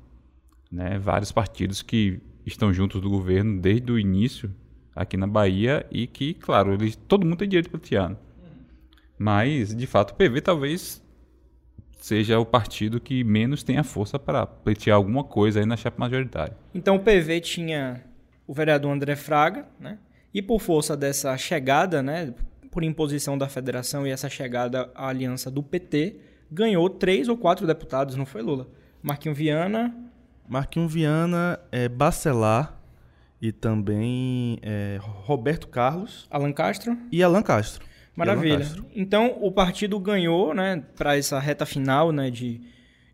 né, 0.71 0.97
vários 0.97 1.31
partidos 1.31 1.81
que 1.81 2.21
estão 2.45 2.73
juntos 2.73 3.01
do 3.01 3.09
governo 3.09 3.59
desde 3.59 3.91
o 3.91 4.00
início 4.00 4.50
aqui 4.95 5.17
na 5.17 5.27
Bahia 5.27 5.85
e 5.91 6.07
que, 6.07 6.33
claro, 6.33 6.73
eles, 6.73 6.95
todo 6.95 7.25
mundo 7.25 7.38
tem 7.38 7.50
direito 7.50 7.65
de 7.65 7.71
pleitear. 7.71 8.09
Né? 8.12 8.17
Mas, 9.17 9.75
de 9.75 9.85
fato, 9.85 10.12
o 10.12 10.15
PV 10.15 10.41
talvez 10.41 11.02
seja 12.03 12.38
o 12.38 12.45
partido 12.45 13.00
que 13.00 13.24
menos 13.24 13.63
tenha 13.63 13.81
força 13.81 14.19
para 14.19 14.45
pleitear 14.45 14.98
alguma 14.98 15.24
coisa 15.24 15.62
aí 15.62 15.65
na 15.65 15.77
chapa 15.77 15.98
majoritária. 15.98 16.53
Então 16.75 16.98
o 16.98 17.00
PV 17.00 17.39
tinha 17.39 18.03
o 18.45 18.53
vereador 18.53 18.91
André 18.91 19.15
Fraga, 19.15 19.65
né? 19.79 19.98
E 20.33 20.41
por 20.41 20.60
força 20.60 20.98
dessa 20.98 21.38
chegada, 21.38 22.03
né, 22.03 22.33
por 22.69 22.83
imposição 22.83 23.38
da 23.38 23.48
federação 23.48 24.05
e 24.05 24.10
essa 24.10 24.27
chegada 24.27 24.91
à 24.93 25.07
aliança 25.07 25.50
do 25.50 25.63
PT, 25.63 26.17
ganhou 26.51 26.89
três 26.89 27.29
ou 27.29 27.38
quatro 27.38 27.65
deputados, 27.65 28.17
não 28.17 28.25
foi 28.25 28.41
Lula? 28.41 28.67
Marquinho 29.01 29.33
Viana. 29.33 29.95
Marquinho 30.45 30.89
Viana, 30.89 31.57
é, 31.72 31.88
Bacelar 31.88 32.81
e 33.41 33.53
também 33.53 34.60
é, 34.62 35.00
Roberto 35.00 35.69
Carlos. 35.69 36.27
Alan 36.29 36.51
Castro. 36.51 36.98
E 37.10 37.24
Alan 37.24 37.41
Castro. 37.41 37.92
Maravilha. 38.15 38.65
Então, 38.96 39.38
o 39.41 39.51
partido 39.51 40.00
ganhou, 40.00 40.53
né, 40.53 40.84
para 40.96 41.17
essa 41.17 41.39
reta 41.39 41.65
final, 41.65 42.12
né, 42.12 42.29
de, 42.29 42.62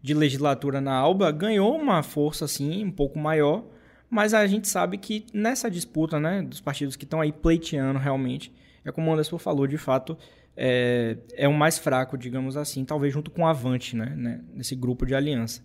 de 0.02 0.14
legislatura 0.14 0.82
na 0.82 0.94
Alba, 0.94 1.32
ganhou 1.32 1.76
uma 1.76 2.04
força, 2.04 2.46
assim, 2.46 2.84
um 2.84 2.92
pouco 2.92 3.18
maior, 3.18 3.66
mas 4.10 4.34
a 4.34 4.46
gente 4.46 4.68
sabe 4.68 4.98
que 4.98 5.26
nessa 5.34 5.70
disputa, 5.70 6.20
né, 6.20 6.42
dos 6.42 6.60
partidos 6.60 6.96
que 6.96 7.06
estão 7.06 7.22
aí 7.22 7.32
pleiteando 7.32 7.98
realmente, 7.98 8.54
é 8.84 8.92
como 8.92 9.10
o 9.10 9.14
Anderson 9.14 9.38
falou, 9.38 9.68
de 9.68 9.78
fato, 9.78 10.18
é, 10.58 11.18
é 11.34 11.48
o 11.48 11.54
mais 11.54 11.78
fraco, 11.78 12.18
digamos 12.18 12.58
assim, 12.58 12.84
talvez 12.84 13.14
junto 13.14 13.32
com 13.32 13.44
o 13.44 13.48
Avante, 13.48 13.96
né, 13.96 14.14
né, 14.18 14.42
nesse 14.54 14.76
grupo 14.76 15.06
de 15.06 15.16
aliança. 15.16 15.64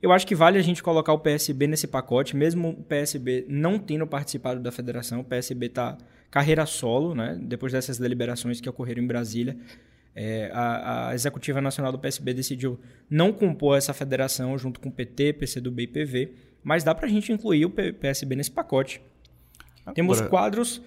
Eu 0.00 0.10
acho 0.10 0.26
que 0.26 0.34
vale 0.34 0.58
a 0.58 0.62
gente 0.62 0.82
colocar 0.82 1.12
o 1.12 1.18
PSB 1.18 1.66
nesse 1.68 1.86
pacote, 1.86 2.34
mesmo 2.34 2.70
o 2.70 2.82
PSB 2.82 3.44
não 3.48 3.78
tendo 3.78 4.04
participado 4.04 4.58
da 4.58 4.72
federação. 4.72 5.20
O 5.20 5.24
PSB 5.24 5.66
está 5.66 5.96
carreira 6.32 6.66
solo, 6.66 7.14
né? 7.14 7.38
Depois 7.40 7.72
dessas 7.72 7.96
deliberações 7.96 8.60
que 8.60 8.68
ocorreram 8.68 9.00
em 9.00 9.06
Brasília, 9.06 9.56
é, 10.14 10.50
a, 10.52 11.10
a, 11.10 11.14
Executiva 11.14 11.60
Nacional 11.60 11.92
do 11.92 11.98
PSB 11.98 12.34
decidiu 12.34 12.80
não 13.08 13.32
compor 13.32 13.78
essa 13.78 13.94
federação 13.94 14.58
junto 14.58 14.80
com 14.80 14.88
o 14.88 14.92
PT, 14.92 15.34
PCdoB 15.34 15.84
e 15.84 15.86
PV, 15.86 16.34
mas 16.64 16.82
dá 16.82 16.92
para 16.92 17.06
a 17.06 17.08
gente 17.08 17.30
incluir 17.30 17.64
o 17.64 17.70
PSB 17.70 18.34
nesse 18.34 18.50
pacote. 18.50 19.00
Agora... 19.82 19.94
Temos 19.94 20.20
quadros 20.22 20.82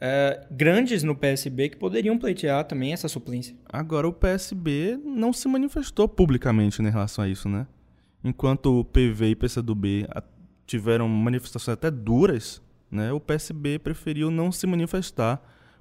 é, 0.00 0.46
grandes 0.48 1.02
no 1.02 1.16
PSB 1.16 1.70
que 1.70 1.76
poderiam 1.76 2.16
pleitear 2.16 2.64
também 2.64 2.92
essa 2.92 3.08
suplência. 3.08 3.56
Agora, 3.66 4.06
o 4.06 4.12
PSB 4.12 4.96
não 5.04 5.32
se 5.32 5.48
manifestou 5.48 6.08
publicamente 6.08 6.80
em 6.80 6.88
relação 6.88 7.24
a 7.24 7.28
isso, 7.28 7.48
né? 7.48 7.66
enquanto 8.22 8.80
o 8.80 8.84
PV 8.84 9.30
e 9.30 9.36
PCdoB 9.36 10.06
tiveram 10.66 11.08
manifestações 11.08 11.74
até 11.74 11.90
duras, 11.90 12.62
né, 12.90 13.12
o 13.12 13.20
PSB 13.20 13.78
preferiu 13.78 14.30
não 14.30 14.50
se 14.50 14.66
manifestar 14.66 15.40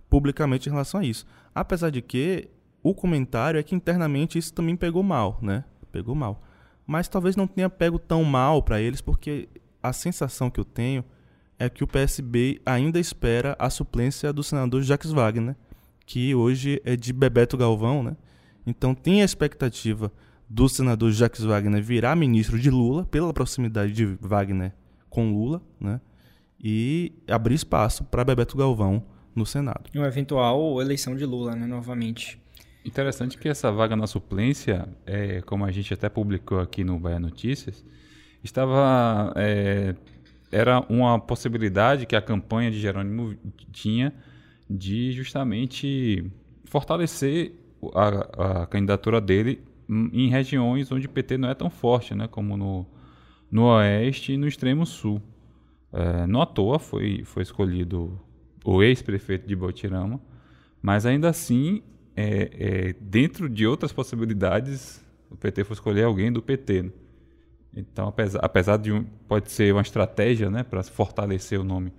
publicamente 0.10 0.70
em 0.70 0.72
relação 0.72 1.00
a 1.00 1.06
isso. 1.06 1.26
Apesar 1.54 1.90
de 1.90 2.02
que 2.02 2.50
o 2.82 2.94
comentário 2.94 3.60
é 3.60 3.64
que 3.64 3.76
internamente 3.76 4.38
isso 4.38 4.54
também 4.54 4.76
pegou 4.76 5.04
mal, 5.04 5.40
né? 5.42 5.64
Pegou 5.92 6.16
mal. 6.16 6.44
Mas 6.86 7.08
talvez 7.08 7.36
não 7.36 7.46
tenha 7.46 7.70
pego 7.70 8.00
tão 8.00 8.24
mal 8.24 8.64
para 8.64 8.82
eles, 8.82 9.02
porque 9.02 9.50
a 9.82 9.94
sensação 9.94 10.50
que 10.50 10.60
eu 10.60 10.66
tenho 10.66 11.04
é 11.58 11.70
que 11.70 11.84
o 11.84 11.88
PSB 11.88 12.62
ainda 12.66 13.00
espera 13.00 13.56
a 13.60 13.70
suplência 13.70 14.32
do 14.32 14.44
senador 14.44 14.82
Jacques 14.82 15.12
Wagner, 15.12 15.56
que 16.06 16.34
hoje 16.34 16.82
é 16.86 16.96
de 16.96 17.12
Bebeto 17.12 17.58
Galvão, 17.58 18.02
né? 18.02 18.16
Então 18.66 18.96
tem 18.96 19.22
a 19.22 19.26
expectativa 19.26 20.12
do 20.50 20.68
senador 20.68 21.12
Jacques 21.12 21.44
Wagner 21.44 21.84
virar 21.84 22.16
ministro 22.16 22.58
de 22.58 22.72
Lula, 22.72 23.06
pela 23.06 23.34
proximidade 23.34 23.92
de 23.92 24.06
Wagner 24.20 24.74
com 25.10 25.32
Lula, 25.32 25.62
né? 25.80 26.00
E 26.62 27.14
abrir 27.28 27.56
espaço 27.56 28.04
para 28.04 28.24
Bebeto 28.24 28.58
Galvão 28.58 29.04
no 29.36 29.46
Senado. 29.46 29.90
Uma 29.96 30.08
eventual 30.08 30.82
eleição 30.82 31.16
de 31.16 31.26
Lula, 31.26 31.56
né, 31.56 31.66
novamente. 31.66 32.40
Interessante 32.84 33.38
que 33.38 33.48
essa 33.48 33.72
vaga 33.72 33.96
na 33.96 34.08
suplência, 34.08 34.88
é, 35.06 35.42
como 35.42 35.66
a 35.66 35.72
gente 35.72 35.94
até 35.94 36.10
publicou 36.10 36.60
aqui 36.60 36.84
no 36.84 37.00
Bahia 37.00 37.20
Notícias, 37.20 37.86
estava 38.44 39.34
é, 39.36 39.96
era 40.52 40.80
uma 40.90 41.20
possibilidade 41.20 42.06
que 42.06 42.16
a 42.16 42.22
campanha 42.22 42.72
de 42.72 42.80
Jerônimo 42.80 43.36
tinha 43.72 44.14
de 44.70 45.12
justamente 45.12 46.26
fortalecer 46.66 47.54
a, 47.94 48.62
a 48.62 48.68
candidatura 48.68 49.20
dele 49.20 49.62
em 49.90 50.30
regiões 50.30 50.92
onde 50.92 51.08
o 51.08 51.10
PT 51.10 51.38
não 51.38 51.50
é 51.50 51.56
tão 51.56 51.70
forte, 51.70 52.14
né, 52.14 52.28
como 52.28 52.56
no, 52.56 52.86
no 53.52 53.64
Oeste 53.66 54.34
e 54.34 54.38
no 54.38 54.48
extremo 54.48 54.86
Sul. 54.86 55.22
É, 55.92 56.28
não 56.28 56.42
à 56.42 56.46
toa 56.46 56.80
foi, 56.80 57.24
foi 57.26 57.44
escolhido 57.44 58.20
o 58.64 58.84
ex-prefeito 58.84 59.48
de 59.48 59.56
Botirama, 59.56 60.22
mas 60.82 61.06
ainda 61.06 61.30
assim, 61.30 61.82
é, 62.16 62.50
é, 62.54 62.94
dentro 63.00 63.50
de 63.50 63.66
outras 63.66 63.92
possibilidades, 63.92 65.04
o 65.30 65.36
PT 65.36 65.64
foi 65.64 65.74
escolher 65.74 66.04
alguém 66.04 66.32
do 66.32 66.42
PT. 66.42 66.84
Né? 66.84 66.92
Então, 67.76 68.08
apesar, 68.08 68.40
apesar 68.42 68.78
de 68.78 68.92
um, 68.92 69.04
pode 69.28 69.52
ser 69.52 69.74
uma 69.74 69.82
estratégia 69.82 70.50
né, 70.50 70.64
para 70.64 70.84
fortalecer 70.84 71.60
o 71.60 71.64
nome 71.64 71.94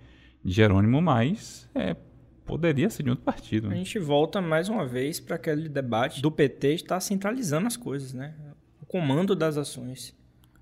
de 0.45 0.53
Jerônimo, 0.53 1.01
mas 1.01 1.69
é, 1.75 1.97
poderia 2.45 2.91
ser 2.91 3.03
de 3.03 3.11
outro 3.11 3.25
partido. 3.25 3.69
Né? 3.69 3.75
A 3.75 3.79
gente 3.79 3.99
volta 3.99 4.41
mais 4.41 4.69
uma 4.69 4.87
vez 4.87 5.21
para 5.21 5.37
aquele 5.37 5.69
debate 5.69 6.21
do 6.21 6.31
PT 6.31 6.75
estar 6.75 7.01
centralizando 7.01 7.67
as 7.67 7.77
coisas, 7.77 8.13
né? 8.13 8.35
O 8.83 8.87
comando 8.87 9.37
das 9.37 9.57
ações. 9.57 10.15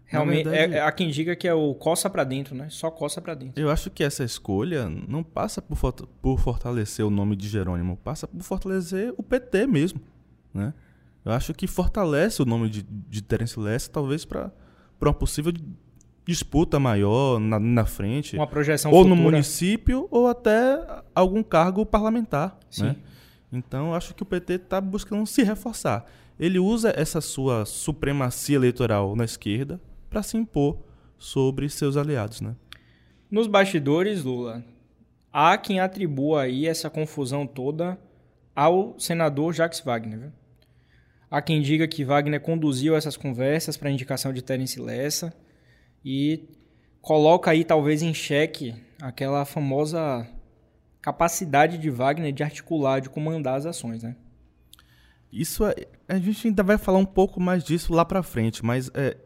Realmente, 0.09 0.49
verdade, 0.49 0.75
é, 0.75 0.79
é, 0.79 0.81
há 0.81 0.91
quem 0.91 1.11
diga 1.11 1.37
que 1.37 1.47
é 1.47 1.53
o 1.53 1.75
coça 1.75 2.09
para 2.09 2.25
dentro, 2.25 2.55
né? 2.55 2.69
Só 2.71 2.91
coça 2.91 3.21
para 3.21 3.35
dentro. 3.35 3.63
Eu 3.63 3.71
acho 3.71 3.91
que 3.91 4.03
essa 4.03 4.25
escolha 4.25 4.89
não 4.89 5.23
passa 5.23 5.61
por, 5.61 5.79
por 6.23 6.41
fortalecer 6.41 7.05
o 7.05 7.11
nome 7.11 7.37
de 7.37 7.47
Jerônimo, 7.47 7.95
passa 7.99 8.27
por 8.27 8.43
fortalecer 8.43 9.13
o 9.19 9.23
PT 9.23 9.67
mesmo, 9.67 10.01
né? 10.53 10.73
Eu 11.23 11.33
acho 11.33 11.53
que 11.53 11.67
fortalece 11.67 12.41
o 12.41 12.47
nome 12.47 12.71
de, 12.71 12.83
de 12.83 13.21
Terence 13.21 13.61
Lessa, 13.61 13.91
talvez 13.91 14.25
para 14.25 14.51
uma 14.99 15.13
possível 15.13 15.53
disputa 16.25 16.81
maior 16.81 17.39
na, 17.39 17.61
na 17.61 17.85
frente. 17.85 18.35
Uma 18.35 18.47
projeção 18.47 18.91
Ou 18.91 19.03
futura. 19.03 19.15
no 19.15 19.23
município, 19.23 20.09
ou 20.11 20.27
até 20.27 21.03
algum 21.15 21.43
cargo 21.43 21.85
parlamentar. 21.85 22.59
Né? 22.79 22.97
Então, 23.53 23.95
acho 23.95 24.15
que 24.15 24.23
o 24.23 24.27
PT 24.27 24.55
está 24.55 24.81
buscando 24.81 25.27
se 25.27 25.43
reforçar. 25.43 26.07
Ele 26.41 26.59
usa 26.59 26.95
essa 26.97 27.21
sua 27.21 27.67
supremacia 27.67 28.57
eleitoral 28.57 29.15
na 29.15 29.27
esquerda 29.27 29.79
para 30.09 30.23
se 30.23 30.37
impor 30.37 30.79
sobre 31.19 31.69
seus 31.69 31.97
aliados. 31.97 32.41
Né? 32.41 32.55
Nos 33.31 33.47
bastidores, 33.47 34.25
Lula, 34.25 34.65
há 35.33 35.57
quem 35.59 35.81
atribua 35.81 36.43
aí 36.43 36.67
essa 36.67 36.89
confusão 36.89 37.47
toda 37.47 37.99
ao 38.55 38.99
senador 38.99 39.53
Jacques 39.53 39.81
Wagner. 39.81 40.19
Viu? 40.19 40.33
Há 41.31 41.43
quem 41.43 41.61
diga 41.61 41.87
que 41.87 42.05
Wagner 42.05 42.41
conduziu 42.41 42.97
essas 42.97 43.17
conversas 43.17 43.77
para 43.77 43.89
a 43.89 43.93
indicação 43.93 44.33
de 44.33 44.43
Terence 44.43 44.81
Lessa 44.81 45.35
e 46.05 46.49
coloca 47.03 47.51
aí 47.51 47.65
talvez 47.65 48.03
em 48.03 48.15
xeque 48.15 48.75
aquela 49.01 49.45
famosa 49.45 50.27
capacidade 51.03 51.79
de 51.79 51.91
Wagner 51.91 52.33
de 52.33 52.43
articular, 52.43 53.01
de 53.01 53.11
comandar 53.11 53.57
as 53.57 53.67
ações, 53.67 54.03
né? 54.03 54.17
Isso 55.31 55.67
é, 55.67 55.75
a 56.09 56.19
gente 56.19 56.49
ainda 56.49 56.63
vai 56.63 56.79
falar 56.79 56.99
um 56.99 57.05
pouco 57.05 57.39
mais 57.39 57.63
disso 57.63 57.93
lá 57.93 58.05
para 58.05 58.23
frente, 58.23 58.65
mas 58.65 58.91
é, 58.95 59.17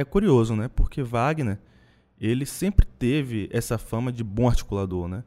é 0.00 0.04
curioso, 0.04 0.54
né? 0.56 0.68
Porque 0.68 1.02
Wagner 1.02 1.58
ele 2.20 2.44
sempre 2.44 2.86
teve 2.86 3.48
essa 3.50 3.78
fama 3.78 4.12
de 4.12 4.22
bom 4.22 4.46
articulador, 4.46 5.08
né? 5.08 5.24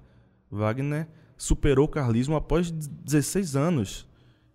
Wagner 0.52 1.08
superou 1.36 1.86
o 1.86 1.90
carlismo 1.90 2.36
após 2.36 2.70
16 2.72 3.56
anos 3.56 4.08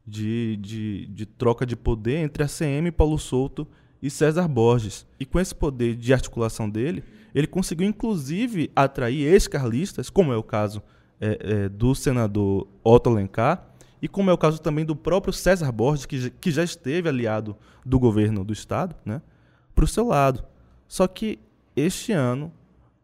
de, 0.06 0.56
de, 0.56 1.06
de 1.06 1.26
troca 1.26 1.66
de 1.66 1.75
poder 1.75 2.18
entre 2.18 2.42
a 2.42 2.46
CM, 2.46 2.90
Paulo 2.92 3.18
Souto 3.18 3.66
e 4.00 4.08
César 4.08 4.46
Borges. 4.46 5.04
E 5.18 5.26
com 5.26 5.40
esse 5.40 5.54
poder 5.54 5.96
de 5.96 6.14
articulação 6.14 6.70
dele, 6.70 7.02
ele 7.34 7.46
conseguiu 7.46 7.87
inclusive 7.87 8.70
atrair 8.75 9.26
ex-carlistas, 9.26 10.08
como 10.08 10.32
é 10.32 10.37
o 10.37 10.42
caso 10.42 10.82
é, 11.20 11.38
é, 11.40 11.68
do 11.68 11.94
senador 11.94 12.68
Otto 12.84 13.10
Alencar, 13.10 13.75
e 14.00 14.06
como 14.06 14.30
é 14.30 14.32
o 14.32 14.38
caso 14.38 14.60
também 14.62 14.84
do 14.84 14.94
próprio 14.94 15.32
César 15.32 15.72
Borges, 15.72 16.06
que, 16.06 16.30
que 16.30 16.52
já 16.52 16.62
esteve 16.62 17.08
aliado 17.08 17.56
do 17.84 17.98
governo 17.98 18.44
do 18.44 18.52
Estado, 18.52 18.94
né, 19.04 19.20
para 19.78 19.85
o 19.85 19.88
seu 19.88 20.08
lado. 20.08 20.42
Só 20.88 21.06
que 21.06 21.38
este 21.76 22.11
ano, 22.11 22.52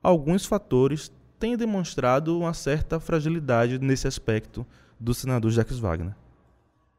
alguns 0.03 0.45
fatores 0.45 1.13
têm 1.39 1.57
demonstrado 1.57 2.37
uma 2.37 2.53
certa 2.53 2.99
fragilidade 2.99 3.79
nesse 3.79 4.09
aspecto 4.09 4.67
do 4.99 5.15
senador 5.15 5.53
Jacques 5.53 5.79
Wagner. 5.79 6.17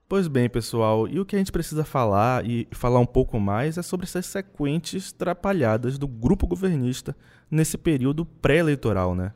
Pois 0.08 0.30
bem, 0.30 0.48
pessoal, 0.50 1.10
e 1.10 1.20
o 1.20 1.26
que 1.26 1.36
a 1.36 1.40
gente 1.40 1.52
precisa 1.52 1.84
falar 1.84 2.46
e 2.46 2.66
falar 2.72 3.00
um 3.00 3.06
pouco 3.06 3.38
mais 3.38 3.78
é 3.78 3.82
sobre 3.82 4.06
essas 4.06 4.26
sequentes 4.28 5.12
trapalhadas 5.12 5.98
do 5.98 6.08
grupo 6.08 6.48
governista 6.48 7.14
nesse 7.52 7.78
período 7.78 8.24
pré-eleitoral, 8.24 9.14
né? 9.14 9.34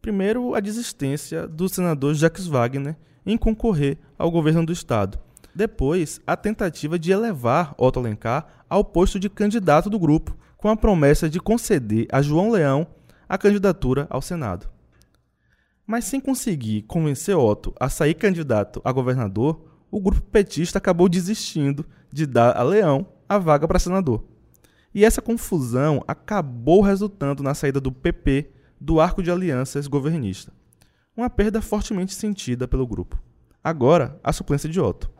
Primeiro, 0.00 0.54
a 0.54 0.60
desistência 0.60 1.48
do 1.48 1.68
senador 1.68 2.14
Jacques 2.14 2.46
Wagner 2.46 2.96
em 3.26 3.36
concorrer 3.36 3.98
ao 4.16 4.30
governo 4.30 4.64
do 4.64 4.72
estado. 4.72 5.18
Depois, 5.54 6.20
a 6.26 6.36
tentativa 6.36 6.98
de 6.98 7.12
elevar 7.12 7.74
Otto 7.78 8.00
Alencar 8.00 8.64
ao 8.68 8.84
posto 8.84 9.20
de 9.20 9.30
candidato 9.30 9.88
do 9.88 9.98
grupo, 9.98 10.36
com 10.56 10.68
a 10.68 10.76
promessa 10.76 11.28
de 11.28 11.38
conceder 11.38 12.06
a 12.10 12.20
João 12.20 12.50
Leão 12.50 12.86
a 13.28 13.38
candidatura 13.38 14.06
ao 14.10 14.20
Senado. 14.20 14.68
Mas 15.86 16.06
sem 16.06 16.18
conseguir 16.18 16.82
convencer 16.82 17.36
Otto 17.36 17.74
a 17.78 17.88
sair 17.88 18.14
candidato 18.14 18.80
a 18.84 18.90
governador, 18.90 19.64
o 19.90 20.00
grupo 20.00 20.22
petista 20.22 20.78
acabou 20.78 21.08
desistindo 21.08 21.84
de 22.10 22.26
dar 22.26 22.56
a 22.56 22.62
Leão 22.62 23.06
a 23.28 23.38
vaga 23.38 23.68
para 23.68 23.78
senador. 23.78 24.24
E 24.94 25.04
essa 25.04 25.20
confusão 25.20 26.02
acabou 26.06 26.80
resultando 26.80 27.42
na 27.42 27.54
saída 27.54 27.80
do 27.80 27.92
PP 27.92 28.50
do 28.80 29.00
arco 29.00 29.22
de 29.22 29.30
alianças 29.30 29.86
governista. 29.86 30.52
Uma 31.16 31.30
perda 31.30 31.60
fortemente 31.60 32.14
sentida 32.14 32.66
pelo 32.66 32.86
grupo. 32.86 33.20
Agora, 33.62 34.18
a 34.22 34.32
suplência 34.32 34.68
de 34.68 34.80
Otto. 34.80 35.13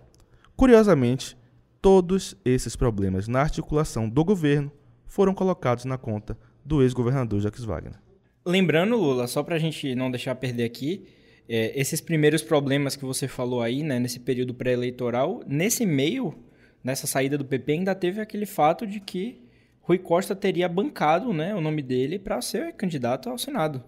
Curiosamente, 0.56 1.36
todos 1.80 2.36
esses 2.44 2.76
problemas 2.76 3.28
na 3.28 3.40
articulação 3.40 4.08
do 4.08 4.24
governo 4.24 4.70
foram 5.06 5.34
colocados 5.34 5.84
na 5.84 5.98
conta 5.98 6.38
do 6.64 6.82
ex-governador 6.82 7.40
Jacques 7.40 7.64
Wagner. 7.64 7.98
Lembrando, 8.46 8.96
Lula, 8.96 9.26
só 9.26 9.42
para 9.42 9.56
a 9.56 9.58
gente 9.58 9.94
não 9.94 10.10
deixar 10.10 10.34
perder 10.34 10.64
aqui, 10.64 11.06
é, 11.48 11.78
esses 11.78 12.00
primeiros 12.00 12.42
problemas 12.42 12.96
que 12.96 13.04
você 13.04 13.26
falou 13.28 13.62
aí, 13.62 13.82
né, 13.82 13.98
nesse 13.98 14.20
período 14.20 14.54
pré-eleitoral, 14.54 15.42
nesse 15.46 15.84
meio, 15.84 16.34
nessa 16.82 17.06
saída 17.06 17.36
do 17.36 17.44
PP, 17.44 17.72
ainda 17.72 17.94
teve 17.94 18.20
aquele 18.20 18.46
fato 18.46 18.86
de 18.86 19.00
que 19.00 19.42
Rui 19.80 19.98
Costa 19.98 20.34
teria 20.34 20.68
bancado 20.68 21.32
né, 21.32 21.54
o 21.54 21.60
nome 21.60 21.82
dele 21.82 22.18
para 22.18 22.40
ser 22.40 22.72
candidato 22.74 23.28
ao 23.28 23.36
Senado. 23.36 23.82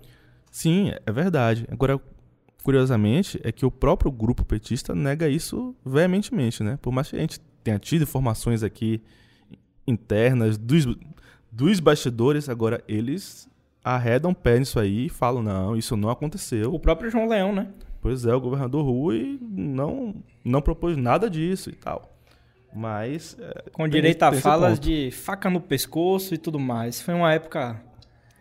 Sim, 0.51 0.93
é 1.05 1.13
verdade. 1.13 1.67
Agora, 1.71 2.01
curiosamente, 2.67 3.41
é 3.45 3.53
que 3.53 3.65
o 3.65 3.71
próprio 3.71 4.11
grupo 4.11 4.45
petista 4.45 4.93
nega 4.93 5.29
isso 5.29 5.73
veementemente, 5.85 6.65
né? 6.65 6.77
Por 6.83 6.93
mais 6.93 7.09
que 7.09 7.15
a 7.15 7.21
gente 7.21 7.39
tenha 7.63 7.79
tido 7.79 8.03
informações 8.03 8.65
aqui 8.65 9.01
internas 9.87 10.59
dos, 10.59 10.85
dos 11.53 11.79
bastidores, 11.79 12.49
agora 12.49 12.83
eles 12.89 13.49
arredam 13.85 14.35
pé 14.35 14.59
nisso 14.59 14.81
aí 14.81 15.07
e 15.07 15.09
falam: 15.09 15.45
não, 15.45 15.77
isso 15.77 15.97
não 15.97 16.11
aconteceu. 16.11 16.75
O 16.75 16.81
próprio 16.81 17.09
João 17.09 17.29
Leão, 17.29 17.55
né? 17.55 17.69
Pois 18.01 18.27
é, 18.27 18.35
o 18.35 18.41
governador 18.41 18.85
Rui 18.85 19.39
não, 19.41 20.17
não 20.45 20.61
propôs 20.61 20.97
nada 20.97 21.31
disso 21.31 21.71
e 21.71 21.75
tal. 21.75 22.19
Mas. 22.75 23.37
É, 23.39 23.71
Com 23.71 23.87
direito 23.87 24.25
a 24.25 24.33
falas 24.33 24.81
de 24.81 25.13
faca 25.13 25.49
no 25.49 25.61
pescoço 25.61 26.35
e 26.35 26.39
tudo 26.39 26.59
mais. 26.59 27.01
Foi 27.01 27.15
uma 27.15 27.33
época 27.33 27.81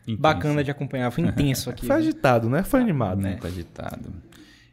Intenso. 0.07 0.21
bacana 0.21 0.63
de 0.63 0.71
acompanhar, 0.71 1.11
foi 1.11 1.23
intenso 1.23 1.69
aqui. 1.69 1.85
foi 1.87 1.95
agitado, 1.95 2.49
né? 2.49 2.63
Foi 2.63 2.79
animado, 2.79 3.21
né? 3.21 3.31
Muito 3.31 3.47
agitado. 3.47 4.13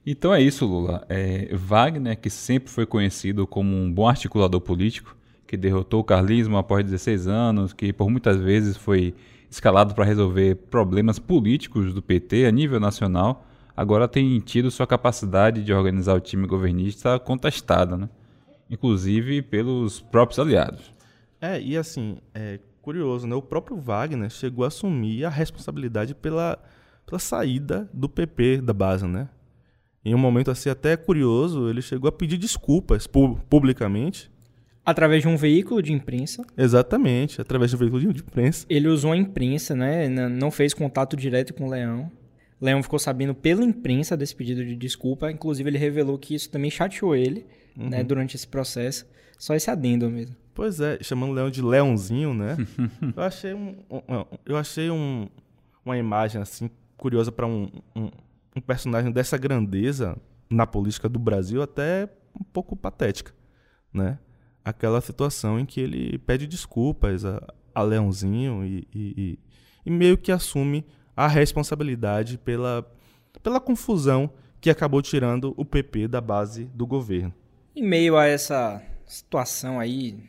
Então 0.06 0.34
é 0.34 0.40
isso, 0.40 0.66
Lula. 0.66 1.06
É, 1.08 1.48
Wagner, 1.54 2.18
que 2.18 2.28
sempre 2.28 2.70
foi 2.70 2.84
conhecido 2.84 3.46
como 3.46 3.74
um 3.74 3.90
bom 3.92 4.08
articulador 4.08 4.60
político, 4.60 5.16
que 5.46 5.56
derrotou 5.56 6.00
o 6.00 6.04
carlismo 6.04 6.56
após 6.56 6.84
16 6.84 7.28
anos, 7.28 7.72
que 7.72 7.92
por 7.92 8.10
muitas 8.10 8.38
vezes 8.38 8.76
foi 8.76 9.14
escalado 9.50 9.94
para 9.94 10.04
resolver 10.04 10.56
problemas 10.70 11.18
políticos 11.18 11.92
do 11.92 12.02
PT 12.02 12.46
a 12.46 12.50
nível 12.50 12.80
nacional, 12.80 13.46
agora 13.76 14.08
tem 14.08 14.38
tido 14.40 14.70
sua 14.70 14.86
capacidade 14.86 15.62
de 15.62 15.72
organizar 15.72 16.14
o 16.14 16.20
time 16.20 16.46
governista 16.46 17.18
contestada, 17.18 17.96
né? 17.96 18.08
inclusive 18.70 19.42
pelos 19.42 20.00
próprios 20.00 20.38
aliados. 20.38 20.90
É, 21.40 21.60
e 21.60 21.76
assim, 21.76 22.16
é 22.34 22.58
curioso, 22.82 23.26
né? 23.26 23.34
O 23.34 23.40
próprio 23.40 23.76
Wagner 23.76 24.28
chegou 24.28 24.64
a 24.64 24.68
assumir 24.68 25.24
a 25.24 25.30
responsabilidade 25.30 26.14
pela, 26.14 26.58
pela 27.06 27.18
saída 27.18 27.88
do 27.94 28.08
PP 28.08 28.60
da 28.60 28.72
base, 28.72 29.06
né? 29.06 29.28
Em 30.04 30.14
um 30.14 30.18
momento 30.18 30.50
assim 30.50 30.68
até 30.68 30.96
curioso, 30.96 31.70
ele 31.70 31.80
chegou 31.80 32.08
a 32.08 32.12
pedir 32.12 32.36
desculpas 32.36 33.06
pu 33.06 33.38
publicamente. 33.48 34.30
Através 34.84 35.22
de 35.22 35.28
um 35.28 35.36
veículo 35.36 35.80
de 35.80 35.92
imprensa. 35.92 36.44
Exatamente, 36.58 37.40
através 37.40 37.70
de 37.70 37.76
um 37.76 37.78
veículo 37.78 38.12
de 38.12 38.20
imprensa. 38.20 38.66
Ele 38.68 38.88
usou 38.88 39.12
a 39.12 39.16
imprensa, 39.16 39.76
né? 39.76 40.08
Não 40.08 40.50
fez 40.50 40.74
contato 40.74 41.16
direto 41.16 41.54
com 41.54 41.66
o 41.66 41.70
Leão. 41.70 42.10
Leão 42.60 42.82
ficou 42.82 42.98
sabendo 42.98 43.32
pela 43.32 43.64
imprensa 43.64 44.16
desse 44.16 44.34
pedido 44.34 44.64
de 44.64 44.74
desculpa. 44.74 45.30
Inclusive, 45.30 45.70
ele 45.70 45.78
revelou 45.78 46.18
que 46.18 46.34
isso 46.34 46.50
também 46.50 46.70
chateou 46.70 47.14
ele 47.14 47.46
né, 47.76 47.84
uhum. 47.84 47.90
né, 47.90 48.04
durante 48.04 48.34
esse 48.34 48.46
processo. 48.46 49.06
Só 49.38 49.54
esse 49.54 49.70
adendo 49.70 50.10
mesmo. 50.10 50.34
Pois 50.54 50.80
é, 50.80 50.98
chamando 51.02 51.30
o 51.30 51.34
Leão 51.34 51.50
de 51.50 51.62
Leãozinho, 51.62 52.34
né? 52.34 52.56
eu 53.16 53.22
achei, 53.22 53.54
um, 53.54 53.76
um 53.90 54.24
eu 54.44 54.56
achei 54.56 54.90
um, 54.90 55.28
uma 55.84 55.96
imagem 55.96 56.40
assim 56.40 56.70
curiosa 56.96 57.32
para 57.32 57.46
um, 57.46 57.70
um 57.96 58.10
um 58.54 58.60
personagem 58.60 59.10
dessa 59.10 59.36
grandeza 59.38 60.16
na 60.50 60.66
política 60.66 61.08
do 61.08 61.18
Brasil 61.18 61.62
até 61.62 62.08
um 62.38 62.44
pouco 62.44 62.76
patética, 62.76 63.32
né? 63.92 64.18
Aquela 64.64 65.00
situação 65.00 65.58
em 65.58 65.66
que 65.66 65.80
ele 65.80 66.18
pede 66.18 66.46
desculpas 66.46 67.24
a, 67.24 67.42
a 67.74 67.82
Leãozinho 67.82 68.64
e, 68.64 68.86
e, 68.94 69.38
e, 69.84 69.90
meio 69.90 70.16
que 70.16 70.30
assume 70.30 70.84
a 71.16 71.26
responsabilidade 71.26 72.38
pela, 72.38 72.86
pela 73.42 73.60
confusão 73.60 74.30
que 74.60 74.70
acabou 74.70 75.02
tirando 75.02 75.52
o 75.56 75.64
PP 75.64 76.06
da 76.06 76.20
base 76.20 76.64
do 76.66 76.86
governo. 76.86 77.34
Em 77.74 77.82
meio 77.82 78.16
a 78.16 78.26
essa 78.26 78.80
situação 79.04 79.80
aí, 79.80 80.22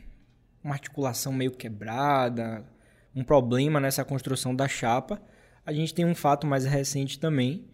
uma 0.63 0.73
articulação 0.73 1.33
meio 1.33 1.51
quebrada, 1.51 2.65
um 3.15 3.23
problema 3.23 3.79
nessa 3.79 4.03
construção 4.03 4.55
da 4.55 4.67
chapa, 4.67 5.21
a 5.65 5.71
gente 5.71 5.93
tem 5.93 6.05
um 6.05 6.15
fato 6.15 6.47
mais 6.47 6.65
recente 6.65 7.19
também, 7.19 7.65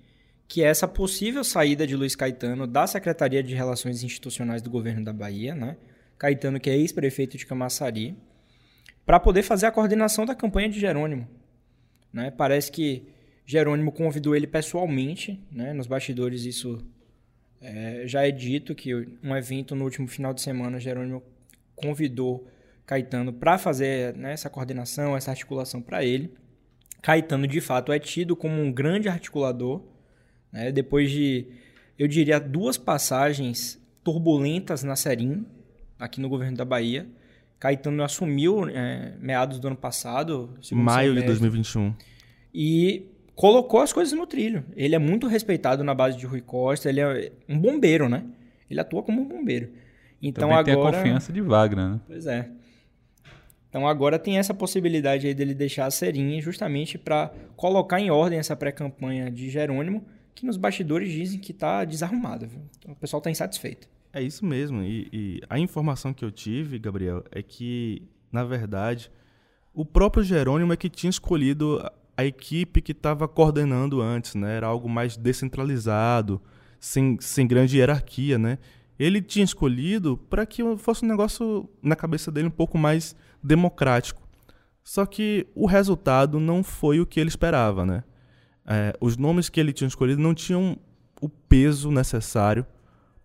que 0.47 0.63
é 0.63 0.67
essa 0.67 0.87
possível 0.87 1.43
saída 1.43 1.85
de 1.85 1.95
Luiz 1.95 2.15
Caetano 2.15 2.65
da 2.65 2.87
Secretaria 2.87 3.43
de 3.43 3.53
Relações 3.53 4.03
Institucionais 4.03 4.61
do 4.61 4.69
Governo 4.69 5.05
da 5.05 5.13
Bahia, 5.13 5.53
né? 5.53 5.77
Caetano, 6.17 6.59
que 6.59 6.69
é 6.69 6.75
ex-prefeito 6.75 7.37
de 7.37 7.45
Camaçari, 7.45 8.17
para 9.05 9.19
poder 9.19 9.41
fazer 9.41 9.67
a 9.67 9.71
coordenação 9.71 10.25
da 10.25 10.35
campanha 10.35 10.69
de 10.69 10.79
Jerônimo. 10.79 11.27
Né? 12.11 12.29
Parece 12.31 12.71
que 12.71 13.07
Jerônimo 13.45 13.91
convidou 13.91 14.35
ele 14.35 14.45
pessoalmente, 14.45 15.41
né? 15.51 15.71
nos 15.73 15.87
bastidores 15.87 16.43
isso 16.43 16.85
é, 17.61 18.03
já 18.05 18.27
é 18.27 18.31
dito, 18.31 18.75
que 18.75 18.93
um 19.23 19.35
evento 19.35 19.75
no 19.75 19.85
último 19.85 20.07
final 20.07 20.33
de 20.33 20.41
semana, 20.41 20.79
Jerônimo 20.79 21.23
convidou 21.75 22.47
Caetano 22.89 23.31
para 23.31 23.59
fazer 23.59 24.15
né, 24.15 24.33
essa 24.33 24.49
coordenação, 24.49 25.15
essa 25.15 25.29
articulação 25.29 25.79
para 25.79 26.03
ele. 26.03 26.33
Caetano, 27.03 27.45
de 27.45 27.61
fato, 27.61 27.93
é 27.93 27.99
tido 27.99 28.35
como 28.35 28.59
um 28.59 28.71
grande 28.71 29.07
articulador, 29.07 29.83
né? 30.51 30.71
Depois 30.71 31.11
de, 31.11 31.45
eu 31.99 32.07
diria, 32.07 32.39
duas 32.39 32.79
passagens 32.79 33.79
turbulentas 34.03 34.83
na 34.83 34.95
Serim, 34.95 35.45
aqui 35.99 36.19
no 36.19 36.27
governo 36.27 36.57
da 36.57 36.65
Bahia, 36.65 37.07
Caetano 37.59 38.03
assumiu 38.03 38.67
é, 38.67 39.13
meados 39.19 39.59
do 39.59 39.67
ano 39.67 39.77
passado. 39.77 40.57
Maio 40.71 41.13
de 41.13 41.21
2021. 41.21 41.93
E 42.51 43.05
colocou 43.35 43.81
as 43.81 43.93
coisas 43.93 44.17
no 44.17 44.25
trilho. 44.25 44.65
Ele 44.75 44.95
é 44.95 44.99
muito 44.99 45.27
respeitado 45.27 45.83
na 45.83 45.93
base 45.93 46.17
de 46.17 46.25
Rui 46.25 46.41
Costa, 46.41 46.89
ele 46.89 47.01
é 47.01 47.31
um 47.47 47.59
bombeiro, 47.59 48.09
né? 48.09 48.23
Ele 48.67 48.79
atua 48.79 49.03
como 49.03 49.21
um 49.21 49.27
bombeiro. 49.27 49.69
Então 50.19 50.49
Também 50.49 50.73
agora. 50.73 50.91
Tem 50.91 50.99
a 50.99 51.03
confiança 51.03 51.31
de 51.31 51.39
Wagner, 51.39 51.89
né? 51.89 51.99
Pois 52.07 52.25
é. 52.25 52.49
Então 53.69 53.87
agora 53.87 54.17
tem 54.17 54.37
essa 54.37 54.53
possibilidade 54.53 55.27
aí 55.27 55.33
dele 55.33 55.53
deixar 55.53 55.85
a 55.85 55.91
serinha 55.91 56.41
justamente 56.41 56.97
para 56.97 57.31
colocar 57.55 57.99
em 57.99 58.09
ordem 58.09 58.39
essa 58.39 58.55
pré-campanha 58.55 59.29
de 59.29 59.49
Jerônimo 59.49 60.03
que 60.33 60.45
nos 60.45 60.57
bastidores 60.57 61.11
dizem 61.11 61.39
que 61.39 61.51
está 61.51 61.83
desarrumada. 61.85 62.49
Então, 62.79 62.93
o 62.93 62.95
pessoal 62.95 63.19
está 63.19 63.29
insatisfeito. 63.29 63.87
É 64.13 64.21
isso 64.21 64.45
mesmo. 64.45 64.81
E, 64.81 65.09
e, 65.11 65.41
a 65.49 65.59
informação 65.59 66.13
que 66.13 66.23
eu 66.23 66.31
tive, 66.31 66.79
Gabriel, 66.79 67.23
é 67.31 67.43
que, 67.43 68.01
na 68.31 68.43
verdade, 68.43 69.11
o 69.73 69.85
próprio 69.85 70.23
Jerônimo 70.23 70.73
é 70.73 70.77
que 70.77 70.89
tinha 70.89 71.09
escolhido 71.09 71.85
a 72.17 72.25
equipe 72.25 72.81
que 72.81 72.91
estava 72.91 73.27
coordenando 73.27 74.01
antes, 74.01 74.33
né? 74.35 74.57
Era 74.57 74.67
algo 74.67 74.89
mais 74.89 75.15
descentralizado, 75.15 76.41
sem, 76.79 77.17
sem 77.19 77.45
grande 77.45 77.77
hierarquia, 77.77 78.37
né? 78.37 78.57
Ele 78.97 79.21
tinha 79.21 79.45
escolhido 79.45 80.17
para 80.29 80.45
que 80.45 80.61
fosse 80.77 81.05
um 81.05 81.07
negócio, 81.07 81.69
na 81.81 81.95
cabeça 81.95 82.31
dele, 82.31 82.47
um 82.47 82.51
pouco 82.51 82.77
mais 82.77 83.15
democrático. 83.43 84.27
Só 84.83 85.05
que 85.05 85.47
o 85.55 85.65
resultado 85.65 86.39
não 86.39 86.63
foi 86.63 86.99
o 86.99 87.05
que 87.05 87.19
ele 87.19 87.29
esperava, 87.29 87.85
né? 87.85 88.03
é, 88.69 88.95
os 89.01 89.17
nomes 89.17 89.49
que 89.49 89.59
ele 89.59 89.73
tinha 89.73 89.87
escolhido 89.87 90.21
não 90.21 90.35
tinham 90.35 90.77
o 91.19 91.27
peso 91.27 91.89
necessário 91.91 92.63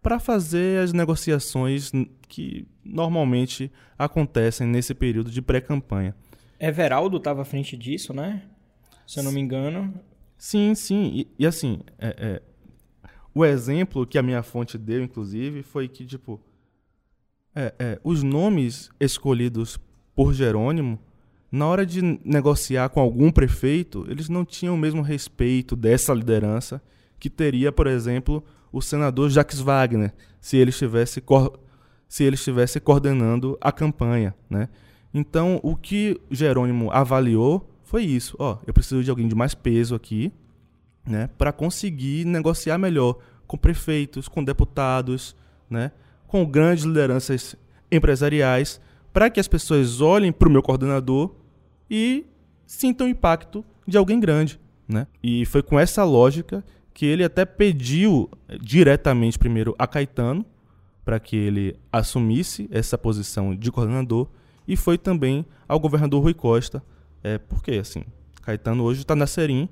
para 0.03 0.19
fazer 0.19 0.83
as 0.83 0.93
negociações 0.93 1.93
que 2.29 2.67
normalmente 2.83 3.71
acontecem 3.99 4.67
nesse 4.67 4.95
período 4.95 5.31
de 5.31 5.43
pré-campanha. 5.43 6.17
Everaldo 6.59 7.19
estava 7.19 7.43
à 7.43 7.45
frente 7.45 7.77
disso, 7.77 8.15
né? 8.15 8.43
Se 9.07 9.21
eu 9.21 9.23
não 9.23 9.33
me 9.33 9.41
engano. 9.41 9.95
Sim, 10.39 10.75
sim. 10.75 11.13
E, 11.15 11.29
e 11.39 11.47
assim, 11.47 11.81
é, 11.99 12.17
é, 12.19 12.43
o 13.35 13.45
exemplo 13.45 14.07
que 14.07 14.19
a 14.19 14.23
minha 14.23 14.43
fonte 14.43 14.79
deu, 14.79 15.03
inclusive, 15.03 15.63
foi 15.63 15.89
que, 15.89 16.07
tipo, 16.07 16.41
é, 17.55 17.75
é, 17.79 18.01
os 18.03 18.23
nomes 18.23 18.91
escolhidos 18.99 19.79
por 20.15 20.33
Jerônimo 20.33 20.99
na 21.55 21.67
hora 21.67 21.87
de 21.87 22.03
negociar 22.25 22.89
com 22.89 23.01
algum 23.01 23.31
prefeito, 23.31 24.05
eles 24.09 24.29
não 24.29 24.45
tinham 24.45 24.75
o 24.75 24.79
mesmo 24.79 25.03
respeito 25.03 25.77
dessa 25.77 26.13
liderança 26.13 26.83
que 27.17 27.31
teria, 27.31 27.71
por 27.71 27.87
exemplo, 27.87 28.43
o 28.73 28.83
senador 28.83 29.31
Jacques 29.31 29.61
Wagner, 29.61 30.13
se 30.41 30.57
ele 30.57 30.71
estivesse, 30.71 31.23
se 32.09 32.25
ele 32.25 32.35
estivesse 32.35 32.81
coordenando 32.81 33.57
a 33.61 33.71
campanha. 33.71 34.35
Né? 34.51 34.69
Então, 35.13 35.61
o 35.63 35.77
que 35.77 36.21
Jerônimo 36.29 36.91
avaliou 36.91 37.71
foi 37.85 38.03
isso: 38.03 38.35
ó, 38.41 38.59
eu 38.67 38.75
preciso 38.75 39.05
de 39.05 39.11
alguém 39.11 39.29
de 39.29 39.35
mais 39.37 39.55
peso 39.55 39.95
aqui 39.95 40.33
né, 41.07 41.31
para 41.39 41.53
conseguir 41.53 42.25
negociar 42.25 42.79
melhor 42.79 43.19
com 43.47 43.57
prefeitos, 43.57 44.27
com 44.27 44.43
deputados, 44.43 45.37
né, 45.71 45.93
com 46.27 46.45
grandes 46.45 46.85
lideranças 46.85 47.55
empresariais, 47.93 48.81
para 49.15 49.31
que 49.31 49.39
as 49.39 49.47
pessoas 49.47 50.01
olhem 50.01 50.33
para 50.33 50.49
o 50.49 50.51
meu 50.51 50.61
coordenador 50.61 51.31
e 51.89 52.27
sinta 52.67 53.05
o 53.05 53.09
impacto 53.09 53.65
de 53.87 53.97
alguém 53.97 54.19
grande. 54.19 54.59
Né? 54.89 55.07
E 55.23 55.47
foi 55.47 55.63
com 55.63 55.79
essa 55.79 56.03
lógica 56.03 56.65
que 56.93 57.07
ele 57.07 57.23
até 57.23 57.45
pediu 57.45 58.29
eh, 58.49 58.59
diretamente 58.61 59.39
primeiro 59.39 59.73
a 59.79 59.87
Caetano 59.87 60.45
para 61.05 61.21
que 61.21 61.37
ele 61.37 61.77
assumisse 61.93 62.69
essa 62.73 62.99
posição 62.99 63.55
de 63.55 63.71
coordenador 63.71 64.29
e 64.67 64.77
foi 64.77 64.99
também 64.99 65.47
ao 65.69 65.79
governador 65.79 66.21
Rui 66.21 66.35
Costa, 66.35 66.83
é, 67.23 67.39
porque 67.39 67.73
assim, 67.73 68.05
Caetano 68.43 68.83
hoje 68.83 69.03
está 69.03 69.15
na 69.15 69.29
Serim 69.29 69.69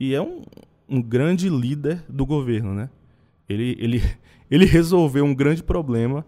e 0.00 0.14
é 0.14 0.22
um, 0.22 0.42
um 0.88 1.02
grande 1.02 1.50
líder 1.50 2.02
do 2.08 2.24
governo, 2.24 2.72
né? 2.72 2.88
Ele, 3.46 3.76
ele, 3.78 4.02
ele 4.50 4.64
resolveu 4.64 5.24
um 5.24 5.34
grande 5.34 5.62
problema 5.62 6.24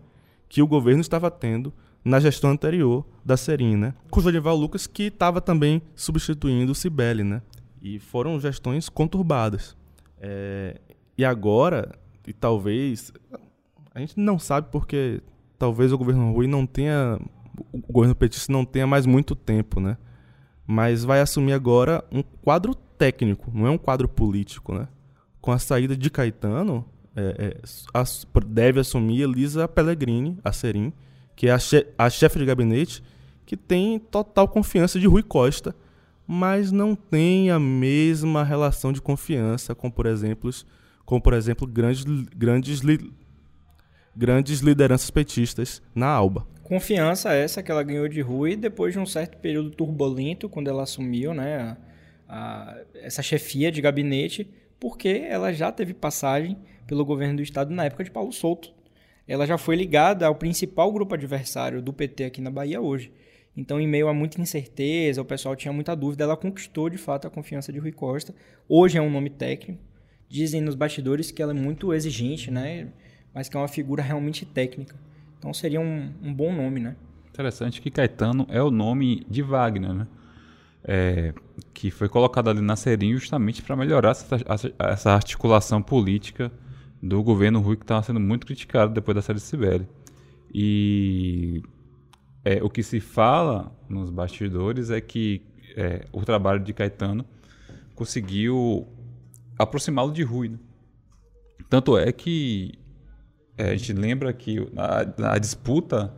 que 0.48 0.60
o 0.60 0.66
governo 0.66 1.00
estava 1.00 1.30
tendo 1.30 1.72
na 2.04 2.20
gestão 2.20 2.50
anterior 2.50 3.04
da 3.24 3.36
Serim, 3.36 3.76
né? 3.76 3.94
Com 4.10 4.20
o 4.20 4.22
Jodival 4.22 4.56
Lucas, 4.56 4.86
que 4.86 5.04
estava 5.04 5.40
também 5.40 5.82
substituindo 5.94 6.72
o 6.72 6.74
Cibele, 6.74 7.24
né? 7.24 7.42
E 7.82 7.98
foram 7.98 8.38
gestões 8.40 8.88
conturbadas. 8.88 9.76
É, 10.20 10.80
e 11.16 11.24
agora, 11.24 11.92
e 12.26 12.32
talvez, 12.32 13.12
a 13.94 14.00
gente 14.00 14.18
não 14.18 14.38
sabe 14.38 14.68
porque 14.70 15.20
talvez 15.58 15.92
o 15.92 15.98
governo 15.98 16.32
Rui 16.32 16.46
não 16.46 16.66
tenha, 16.66 17.18
o 17.72 17.92
governo 17.92 18.14
petista 18.14 18.52
não 18.52 18.64
tenha 18.64 18.86
mais 18.86 19.06
muito 19.06 19.34
tempo, 19.34 19.80
né? 19.80 19.96
mas 20.70 21.02
vai 21.02 21.22
assumir 21.22 21.54
agora 21.54 22.04
um 22.12 22.22
quadro 22.22 22.74
técnico, 22.74 23.50
não 23.54 23.66
é 23.66 23.70
um 23.70 23.78
quadro 23.78 24.06
político, 24.06 24.74
né? 24.74 24.86
Com 25.40 25.50
a 25.50 25.58
saída 25.58 25.96
de 25.96 26.10
Caetano, 26.10 26.84
é, 27.16 27.56
é, 27.56 28.44
deve 28.46 28.78
assumir 28.78 29.22
Elisa 29.22 29.66
Pellegrini, 29.66 30.38
a 30.44 30.52
Serim, 30.52 30.92
que 31.38 31.46
é 31.46 31.52
a, 31.52 31.58
che 31.60 31.86
a 31.96 32.10
chefe 32.10 32.36
de 32.36 32.44
gabinete, 32.44 33.00
que 33.46 33.56
tem 33.56 33.96
total 33.96 34.48
confiança 34.48 34.98
de 34.98 35.06
Rui 35.06 35.22
Costa, 35.22 35.72
mas 36.26 36.72
não 36.72 36.96
tem 36.96 37.48
a 37.48 37.60
mesma 37.60 38.42
relação 38.42 38.92
de 38.92 39.00
confiança 39.00 39.72
com, 39.72 39.88
por 39.88 40.06
exemplo, 40.06 40.50
com, 41.04 41.20
por 41.20 41.34
exemplo 41.34 41.64
grandes, 41.64 42.04
grandes, 42.36 42.80
li 42.80 43.12
grandes 44.16 44.58
lideranças 44.58 45.10
petistas 45.12 45.80
na 45.94 46.08
Alba. 46.08 46.44
Confiança 46.64 47.32
essa 47.32 47.62
que 47.62 47.70
ela 47.70 47.84
ganhou 47.84 48.08
de 48.08 48.20
Rui 48.20 48.56
depois 48.56 48.92
de 48.92 48.98
um 48.98 49.06
certo 49.06 49.38
período 49.38 49.70
turbulento, 49.70 50.48
quando 50.48 50.66
ela 50.66 50.82
assumiu 50.82 51.32
né, 51.32 51.76
a, 52.28 52.36
a, 52.36 52.78
essa 52.94 53.22
chefia 53.22 53.70
de 53.70 53.80
gabinete, 53.80 54.50
porque 54.80 55.24
ela 55.28 55.52
já 55.52 55.70
teve 55.70 55.94
passagem 55.94 56.58
pelo 56.84 57.04
governo 57.04 57.36
do 57.36 57.42
estado 57.42 57.72
na 57.72 57.84
época 57.84 58.02
de 58.02 58.10
Paulo 58.10 58.32
Souto. 58.32 58.76
Ela 59.28 59.46
já 59.46 59.58
foi 59.58 59.76
ligada 59.76 60.26
ao 60.26 60.34
principal 60.34 60.90
grupo 60.90 61.14
adversário 61.14 61.82
do 61.82 61.92
PT 61.92 62.24
aqui 62.24 62.40
na 62.40 62.50
Bahia 62.50 62.80
hoje. 62.80 63.12
Então, 63.54 63.78
em 63.78 63.86
meio 63.86 64.08
a 64.08 64.14
muita 64.14 64.40
incerteza, 64.40 65.20
o 65.20 65.24
pessoal 65.24 65.54
tinha 65.54 65.72
muita 65.72 65.94
dúvida, 65.94 66.24
ela 66.24 66.36
conquistou 66.36 66.88
de 66.88 66.96
fato 66.96 67.26
a 67.26 67.30
confiança 67.30 67.70
de 67.70 67.78
Rui 67.78 67.92
Costa. 67.92 68.34
Hoje 68.66 68.96
é 68.96 69.02
um 69.02 69.10
nome 69.10 69.28
técnico. 69.28 69.82
Dizem 70.28 70.60
nos 70.62 70.74
bastidores 70.74 71.30
que 71.30 71.42
ela 71.42 71.52
é 71.52 71.54
muito 71.54 71.92
exigente, 71.92 72.50
né? 72.50 72.88
Mas 73.34 73.48
que 73.48 73.56
é 73.56 73.60
uma 73.60 73.68
figura 73.68 74.02
realmente 74.02 74.46
técnica. 74.46 74.96
Então 75.38 75.52
seria 75.52 75.80
um, 75.80 76.12
um 76.22 76.32
bom 76.32 76.52
nome, 76.52 76.80
né? 76.80 76.96
Interessante 77.28 77.82
que 77.82 77.90
Caetano 77.90 78.46
é 78.48 78.62
o 78.62 78.70
nome 78.70 79.26
de 79.28 79.42
Wagner, 79.42 79.92
né? 79.92 80.06
É, 80.84 81.34
que 81.74 81.90
foi 81.90 82.08
colocado 82.08 82.48
ali 82.48 82.60
na 82.60 82.76
Serinho 82.76 83.18
justamente 83.18 83.60
para 83.60 83.76
melhorar 83.76 84.12
essa, 84.12 84.36
essa 84.78 85.10
articulação 85.10 85.82
política 85.82 86.50
do 87.02 87.22
governo 87.22 87.60
Rui 87.60 87.76
que 87.76 87.84
estava 87.84 88.02
sendo 88.02 88.20
muito 88.20 88.46
criticado 88.46 88.92
depois 88.92 89.14
da 89.14 89.22
série 89.22 89.40
Sibeli. 89.40 89.88
E 90.52 91.62
é, 92.44 92.62
o 92.62 92.68
que 92.68 92.82
se 92.82 93.00
fala 93.00 93.72
nos 93.88 94.10
bastidores 94.10 94.90
é 94.90 95.00
que 95.00 95.42
é, 95.76 96.06
o 96.12 96.24
trabalho 96.24 96.60
de 96.60 96.72
Caetano 96.72 97.24
conseguiu 97.94 98.86
aproximá-lo 99.58 100.12
de 100.12 100.22
Rui. 100.22 100.48
Né? 100.48 100.58
Tanto 101.68 101.96
é 101.96 102.10
que 102.10 102.72
é, 103.56 103.70
a 103.70 103.76
gente 103.76 103.92
lembra 103.92 104.32
que 104.32 104.60
na, 104.72 105.14
na, 105.18 105.38
disputa 105.38 106.14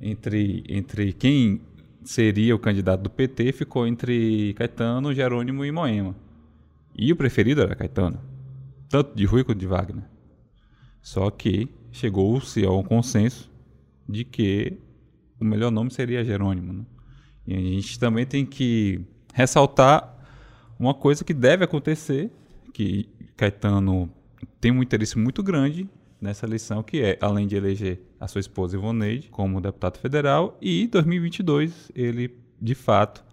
entre, 0.00 0.64
entre 0.68 1.12
quem 1.12 1.60
seria 2.04 2.54
o 2.54 2.58
candidato 2.58 3.02
do 3.02 3.10
PT 3.10 3.52
ficou 3.52 3.86
entre 3.86 4.54
Caetano, 4.54 5.12
Jerônimo 5.12 5.64
e 5.64 5.72
Moema. 5.72 6.14
E 6.94 7.12
o 7.12 7.16
preferido 7.16 7.60
era 7.60 7.74
Caetano 7.74 8.35
tanto 8.88 9.14
de 9.14 9.24
Rui 9.24 9.44
quanto 9.44 9.58
de 9.58 9.66
Wagner. 9.66 10.04
Só 11.00 11.30
que 11.30 11.68
chegou-se 11.92 12.64
a 12.64 12.70
um 12.70 12.82
consenso 12.82 13.50
de 14.08 14.24
que 14.24 14.78
o 15.40 15.44
melhor 15.44 15.70
nome 15.70 15.90
seria 15.90 16.24
Jerônimo. 16.24 16.72
Né? 16.72 16.84
E 17.46 17.54
a 17.54 17.58
gente 17.58 17.98
também 17.98 18.26
tem 18.26 18.44
que 18.44 19.00
ressaltar 19.32 20.16
uma 20.78 20.94
coisa 20.94 21.24
que 21.24 21.32
deve 21.32 21.64
acontecer, 21.64 22.30
que 22.72 23.08
Caetano 23.36 24.10
tem 24.60 24.72
um 24.72 24.82
interesse 24.82 25.18
muito 25.18 25.42
grande 25.42 25.88
nessa 26.20 26.46
eleição, 26.46 26.82
que 26.82 27.02
é, 27.02 27.18
além 27.20 27.46
de 27.46 27.56
eleger 27.56 28.00
a 28.18 28.26
sua 28.26 28.40
esposa 28.40 28.76
Ivoneide 28.76 29.28
como 29.28 29.60
deputado 29.60 29.98
federal, 29.98 30.56
e 30.60 30.82
em 30.84 30.88
2022 30.88 31.92
ele, 31.94 32.34
de 32.60 32.74
fato, 32.74 33.24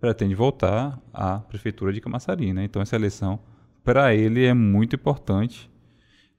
pretende 0.00 0.34
voltar 0.34 1.00
à 1.12 1.38
prefeitura 1.38 1.92
de 1.92 2.00
Camaçari. 2.00 2.52
Né? 2.52 2.64
Então 2.64 2.80
essa 2.80 2.96
eleição 2.96 3.40
para 3.84 4.14
ele 4.14 4.44
é 4.44 4.54
muito 4.54 4.96
importante, 4.96 5.70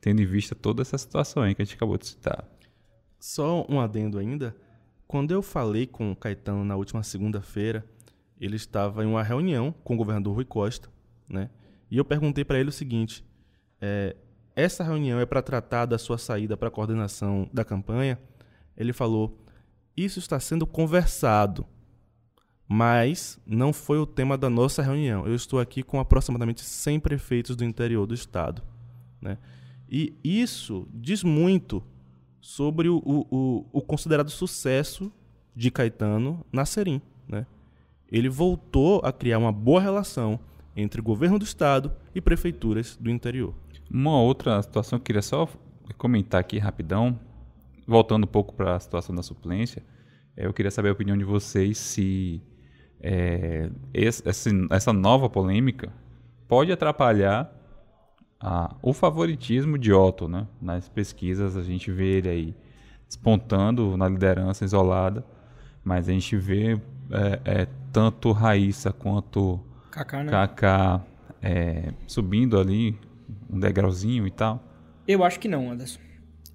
tendo 0.01 0.21
em 0.21 0.25
vista 0.25 0.55
toda 0.55 0.81
essa 0.81 0.97
situação 0.97 1.43
aí 1.43 1.53
que 1.53 1.61
a 1.61 1.65
gente 1.65 1.75
acabou 1.75 1.97
de 1.97 2.07
citar. 2.07 2.43
Só 3.19 3.65
um 3.69 3.79
adendo 3.79 4.17
ainda. 4.17 4.55
Quando 5.07 5.31
eu 5.31 5.41
falei 5.41 5.85
com 5.85 6.11
o 6.11 6.15
Caetano 6.15 6.65
na 6.65 6.75
última 6.75 7.03
segunda-feira, 7.03 7.85
ele 8.41 8.55
estava 8.55 9.03
em 9.03 9.07
uma 9.07 9.21
reunião 9.21 9.73
com 9.83 9.93
o 9.93 9.97
governador 9.97 10.33
Rui 10.33 10.45
Costa, 10.45 10.89
né? 11.29 11.49
E 11.89 11.97
eu 11.97 12.03
perguntei 12.03 12.43
para 12.43 12.59
ele 12.59 12.69
o 12.69 12.73
seguinte: 12.73 13.23
é, 13.79 14.15
essa 14.55 14.83
reunião 14.83 15.19
é 15.19 15.25
para 15.25 15.41
tratar 15.41 15.85
da 15.85 15.97
sua 15.97 16.17
saída 16.17 16.57
para 16.57 16.67
a 16.67 16.71
coordenação 16.71 17.47
da 17.53 17.63
campanha? 17.63 18.19
Ele 18.75 18.91
falou: 18.91 19.39
isso 19.95 20.17
está 20.17 20.39
sendo 20.39 20.65
conversado 20.65 21.65
mas 22.67 23.39
não 23.45 23.71
foi 23.71 23.99
o 23.99 24.05
tema 24.05 24.37
da 24.37 24.49
nossa 24.49 24.81
reunião. 24.81 25.25
Eu 25.27 25.35
estou 25.35 25.59
aqui 25.59 25.83
com 25.83 25.99
aproximadamente 25.99 26.61
100 26.61 26.99
prefeitos 26.99 27.55
do 27.55 27.63
interior 27.63 28.05
do 28.07 28.13
estado. 28.13 28.61
Né? 29.21 29.37
E 29.89 30.15
isso 30.23 30.87
diz 30.93 31.23
muito 31.23 31.83
sobre 32.41 32.89
o, 32.89 33.01
o, 33.05 33.65
o 33.71 33.81
considerado 33.81 34.29
sucesso 34.29 35.11
de 35.55 35.69
Caetano 35.69 36.45
na 36.51 36.65
Serim. 36.65 37.01
Né? 37.27 37.45
Ele 38.11 38.29
voltou 38.29 38.99
a 39.03 39.11
criar 39.11 39.37
uma 39.37 39.51
boa 39.51 39.79
relação 39.79 40.39
entre 40.75 41.01
governo 41.01 41.39
do 41.39 41.45
estado 41.45 41.91
e 42.13 42.19
prefeituras 42.19 42.97
do 42.97 43.09
interior. 43.09 43.53
Uma 43.89 44.19
outra 44.19 44.61
situação 44.61 44.97
que 44.97 45.03
eu 45.03 45.05
queria 45.05 45.21
só 45.21 45.47
comentar 45.97 46.41
aqui 46.41 46.57
rapidão, 46.57 47.19
voltando 47.87 48.25
um 48.25 48.27
pouco 48.27 48.53
para 48.55 48.75
a 48.75 48.79
situação 48.79 49.15
da 49.15 49.21
suplência, 49.21 49.83
eu 50.35 50.51
queria 50.51 50.71
saber 50.71 50.89
a 50.89 50.91
opinião 50.91 51.17
de 51.17 51.23
vocês 51.23 51.77
se 51.77 52.41
é, 53.07 53.69
esse, 53.93 54.23
essa 54.71 54.91
nova 54.91 55.29
polêmica 55.29 55.93
pode 56.47 56.71
atrapalhar 56.71 57.53
a, 58.39 58.75
o 58.81 58.93
favoritismo 58.93 59.77
de 59.77 59.93
Otto. 59.93 60.27
Né? 60.27 60.47
Nas 60.59 60.89
pesquisas 60.89 61.55
a 61.55 61.61
gente 61.61 61.91
vê 61.91 62.17
ele 62.17 62.29
aí 62.29 62.55
despontando 63.07 63.95
na 63.95 64.09
liderança 64.09 64.65
isolada, 64.65 65.23
mas 65.83 66.09
a 66.09 66.13
gente 66.13 66.35
vê 66.35 66.81
é, 67.11 67.39
é, 67.45 67.67
tanto 67.93 68.31
Raíssa 68.31 68.91
quanto 68.91 69.59
Kaká, 69.91 70.23
né? 70.23 70.31
Kaká 70.31 71.05
é, 71.43 71.93
subindo 72.07 72.59
ali 72.59 72.97
um 73.47 73.59
degrauzinho 73.59 74.25
e 74.25 74.31
tal. 74.31 74.63
Eu 75.07 75.23
acho 75.23 75.39
que 75.39 75.47
não, 75.47 75.71
Anderson. 75.71 75.99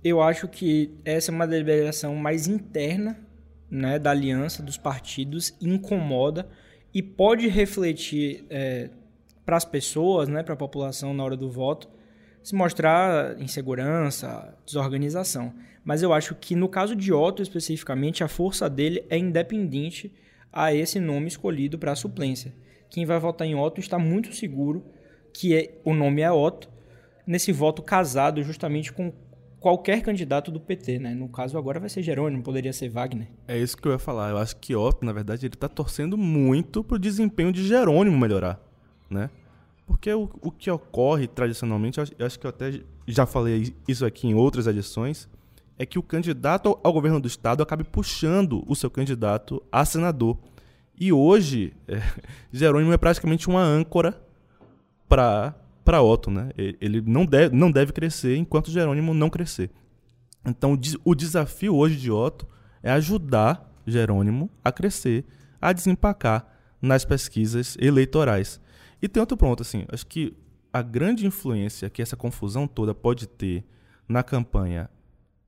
Eu 0.02 0.20
acho 0.20 0.48
que 0.48 0.98
essa 1.04 1.30
é 1.30 1.32
uma 1.32 1.46
deliberação 1.46 2.16
mais 2.16 2.48
interna 2.48 3.16
né, 3.70 3.98
da 3.98 4.10
aliança 4.10 4.62
dos 4.62 4.76
partidos 4.76 5.54
incomoda 5.60 6.48
e 6.92 7.02
pode 7.02 7.46
refletir 7.48 8.44
é, 8.50 8.90
para 9.44 9.56
as 9.56 9.64
pessoas, 9.64 10.28
né, 10.28 10.42
para 10.42 10.54
a 10.54 10.56
população 10.56 11.14
na 11.14 11.22
hora 11.22 11.36
do 11.36 11.50
voto, 11.50 11.88
se 12.42 12.54
mostrar 12.54 13.40
insegurança, 13.40 14.56
desorganização. 14.66 15.52
Mas 15.84 16.02
eu 16.02 16.12
acho 16.12 16.34
que 16.34 16.54
no 16.56 16.68
caso 16.68 16.96
de 16.96 17.12
Otto 17.12 17.42
especificamente, 17.42 18.24
a 18.24 18.28
força 18.28 18.68
dele 18.68 19.04
é 19.08 19.16
independente 19.16 20.12
a 20.52 20.74
esse 20.74 20.98
nome 20.98 21.28
escolhido 21.28 21.78
para 21.78 21.92
a 21.92 21.96
suplência. 21.96 22.52
Quem 22.88 23.06
vai 23.06 23.18
votar 23.18 23.46
em 23.46 23.54
Otto 23.54 23.80
está 23.80 23.98
muito 23.98 24.34
seguro 24.34 24.84
que 25.32 25.54
é, 25.54 25.78
o 25.84 25.94
nome 25.94 26.22
é 26.22 26.30
Otto, 26.30 26.68
nesse 27.26 27.52
voto 27.52 27.82
casado 27.82 28.42
justamente 28.42 28.92
com 28.92 29.12
qualquer 29.60 30.02
candidato 30.02 30.50
do 30.50 30.58
PT, 30.58 30.98
né? 30.98 31.14
No 31.14 31.28
caso 31.28 31.56
agora 31.58 31.78
vai 31.78 31.88
ser 31.88 32.02
Jerônimo, 32.02 32.42
poderia 32.42 32.72
ser 32.72 32.88
Wagner. 32.88 33.28
É 33.46 33.58
isso 33.58 33.76
que 33.76 33.86
eu 33.86 33.92
ia 33.92 33.98
falar. 33.98 34.30
Eu 34.30 34.38
acho 34.38 34.56
que 34.56 34.74
Otto, 34.74 35.04
na 35.04 35.12
verdade, 35.12 35.46
ele 35.46 35.54
tá 35.54 35.68
torcendo 35.68 36.16
muito 36.16 36.82
pro 36.82 36.98
desempenho 36.98 37.52
de 37.52 37.66
Jerônimo 37.66 38.18
melhorar, 38.18 38.58
né? 39.08 39.30
Porque 39.86 40.12
o, 40.12 40.30
o 40.40 40.50
que 40.50 40.70
ocorre 40.70 41.26
tradicionalmente, 41.28 41.98
eu 41.98 42.26
acho 42.26 42.38
que 42.38 42.46
eu 42.46 42.50
até 42.50 42.80
já 43.06 43.26
falei 43.26 43.74
isso 43.86 44.06
aqui 44.06 44.26
em 44.26 44.34
outras 44.34 44.66
edições, 44.66 45.28
é 45.78 45.84
que 45.84 45.98
o 45.98 46.02
candidato 46.02 46.78
ao 46.82 46.92
governo 46.92 47.20
do 47.20 47.28
estado 47.28 47.62
acabe 47.62 47.84
puxando 47.84 48.64
o 48.66 48.74
seu 48.74 48.90
candidato 48.90 49.62
a 49.70 49.84
senador. 49.84 50.38
E 50.98 51.12
hoje, 51.12 51.72
é, 51.88 52.00
Jerônimo 52.52 52.92
é 52.92 52.98
praticamente 52.98 53.48
uma 53.48 53.62
âncora 53.62 54.20
para 55.08 55.54
para 55.84 56.02
Otto, 56.02 56.30
né? 56.30 56.50
Ele 56.56 57.00
não 57.00 57.24
deve, 57.24 57.54
não 57.54 57.70
deve 57.70 57.92
crescer 57.92 58.36
enquanto 58.36 58.70
Jerônimo 58.70 59.14
não 59.14 59.30
crescer. 59.30 59.70
Então, 60.44 60.78
o 61.04 61.14
desafio 61.14 61.74
hoje 61.74 61.96
de 61.96 62.10
Otto 62.10 62.46
é 62.82 62.90
ajudar 62.92 63.70
Jerônimo 63.86 64.50
a 64.64 64.72
crescer, 64.72 65.24
a 65.60 65.72
desempacar 65.72 66.46
nas 66.80 67.04
pesquisas 67.04 67.76
eleitorais. 67.78 68.60
E 69.02 69.08
tem 69.08 69.20
outro 69.20 69.36
ponto, 69.36 69.62
assim, 69.62 69.84
acho 69.88 70.06
que 70.06 70.36
a 70.72 70.82
grande 70.82 71.26
influência 71.26 71.90
que 71.90 72.00
essa 72.00 72.16
confusão 72.16 72.66
toda 72.66 72.94
pode 72.94 73.26
ter 73.26 73.64
na 74.08 74.22
campanha 74.22 74.88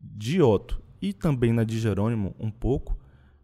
de 0.01 0.43
Otto 0.43 0.83
e 1.01 1.13
também 1.13 1.53
na 1.53 1.65
de 1.65 1.79
Jerônimo 1.79 2.35
um 2.39 2.51
pouco 2.51 2.99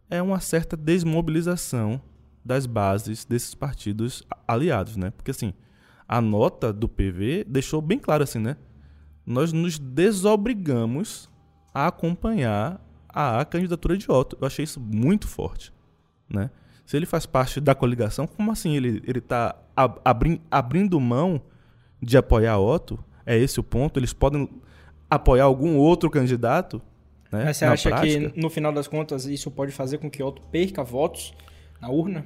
é 0.09 0.21
uma 0.21 0.39
certa 0.39 0.75
desmobilização 0.75 2.01
das 2.43 2.65
bases 2.65 3.25
desses 3.25 3.53
partidos 3.53 4.23
aliados, 4.47 4.97
né? 4.97 5.11
Porque 5.11 5.31
assim, 5.31 5.53
a 6.09 6.19
nota 6.19 6.73
do 6.73 6.89
PV 6.89 7.45
deixou 7.47 7.79
bem 7.79 7.99
claro 7.99 8.23
assim, 8.23 8.39
né? 8.39 8.57
Nós 9.23 9.53
nos 9.53 9.77
desobrigamos 9.77 11.29
a 11.71 11.85
acompanhar 11.85 12.83
a 13.07 13.45
candidatura 13.45 13.95
de 13.95 14.11
Otto. 14.11 14.35
Eu 14.41 14.47
achei 14.47 14.63
isso 14.63 14.79
muito 14.79 15.27
forte, 15.27 15.71
né? 16.27 16.49
Se 16.83 16.97
ele 16.97 17.05
faz 17.05 17.27
parte 17.27 17.61
da 17.61 17.75
coligação, 17.75 18.25
como 18.25 18.51
assim 18.51 18.75
ele 18.75 19.03
está 19.05 19.55
abri, 20.03 20.41
abrindo 20.49 20.99
mão 20.99 21.39
de 22.01 22.17
apoiar 22.17 22.57
Otto? 22.57 22.97
É 23.23 23.37
esse 23.37 23.59
o 23.59 23.63
ponto? 23.63 23.99
Eles 23.99 24.11
podem 24.11 24.49
apoiar 25.07 25.43
algum 25.43 25.77
outro 25.77 26.09
candidato? 26.09 26.81
Né, 27.31 27.45
Mas 27.45 27.57
você 27.57 27.65
acha 27.65 27.89
prática? 27.89 28.31
que, 28.31 28.41
no 28.41 28.49
final 28.49 28.71
das 28.71 28.87
contas, 28.87 29.25
isso 29.25 29.51
pode 29.51 29.71
fazer 29.71 29.99
com 29.99 30.09
que 30.09 30.23
Otto 30.23 30.41
perca 30.51 30.83
votos 30.83 31.35
na 31.79 31.87
urna? 31.89 32.25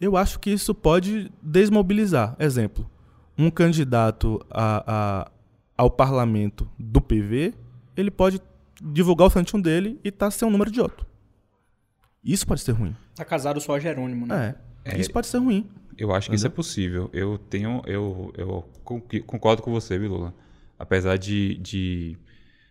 Eu 0.00 0.16
acho 0.16 0.40
que 0.40 0.48
isso 0.48 0.74
pode 0.74 1.30
desmobilizar. 1.42 2.34
Exemplo, 2.38 2.90
um 3.36 3.50
candidato 3.50 4.44
a, 4.50 4.84
a, 4.86 5.30
ao 5.76 5.90
parlamento 5.90 6.68
do 6.78 7.00
PV, 7.00 7.54
ele 7.96 8.10
pode 8.10 8.40
divulgar 8.82 9.28
o 9.28 9.30
santinho 9.30 9.62
dele 9.62 10.00
e 10.02 10.10
tá 10.10 10.30
sem 10.30 10.46
o 10.46 10.50
número 10.50 10.70
de 10.70 10.80
Otto. 10.80 11.06
Isso 12.22 12.46
pode 12.46 12.60
ser 12.60 12.72
ruim. 12.72 12.94
Tá 13.14 13.24
casado 13.24 13.60
só 13.60 13.74
a 13.74 13.80
Jerônimo, 13.80 14.26
né? 14.26 14.54
É. 14.84 14.96
é 14.96 15.00
isso 15.00 15.12
pode 15.12 15.26
ser 15.26 15.38
ruim. 15.38 15.68
Eu 15.98 16.12
acho 16.12 16.28
que 16.28 16.34
Entendeu? 16.34 16.36
isso 16.36 16.46
é 16.46 16.50
possível. 16.50 17.10
Eu 17.12 17.38
tenho. 17.38 17.82
Eu, 17.84 18.32
eu 18.36 18.68
concordo 19.26 19.62
com 19.62 19.70
você, 19.70 19.98
Lula. 19.98 20.34
Apesar 20.78 21.16
de, 21.16 21.56
de 21.58 22.16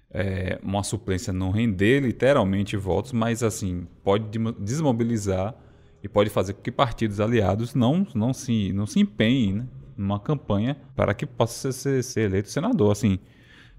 é, 0.10 0.60
uma 0.63 0.84
suplência 0.84 1.32
não 1.32 1.52
render 1.52 2.02
literalmente 2.02 2.76
votos, 2.76 3.12
mas 3.12 3.43
assim, 3.43 3.88
pode 4.04 4.26
desmobilizar 4.60 5.56
e 6.04 6.10
pode 6.10 6.30
fazer 6.30 6.54
com 6.54 6.62
que 6.62 6.71
partidos 6.71 7.19
aliados 7.19 7.74
não, 7.74 8.06
não, 8.13 8.34
se, 8.34 8.74
não 8.74 8.86
se 8.86 9.00
empenhem 9.00 9.54
né, 9.54 9.67
numa 9.97 10.19
campanha 10.19 10.77
para 10.95 11.13
que 11.13 11.25
possa 11.25 11.71
ser, 11.71 12.04
ser 12.04 12.21
eleito 12.21 12.49
senador. 12.49 12.91
Assim, 12.91 13.19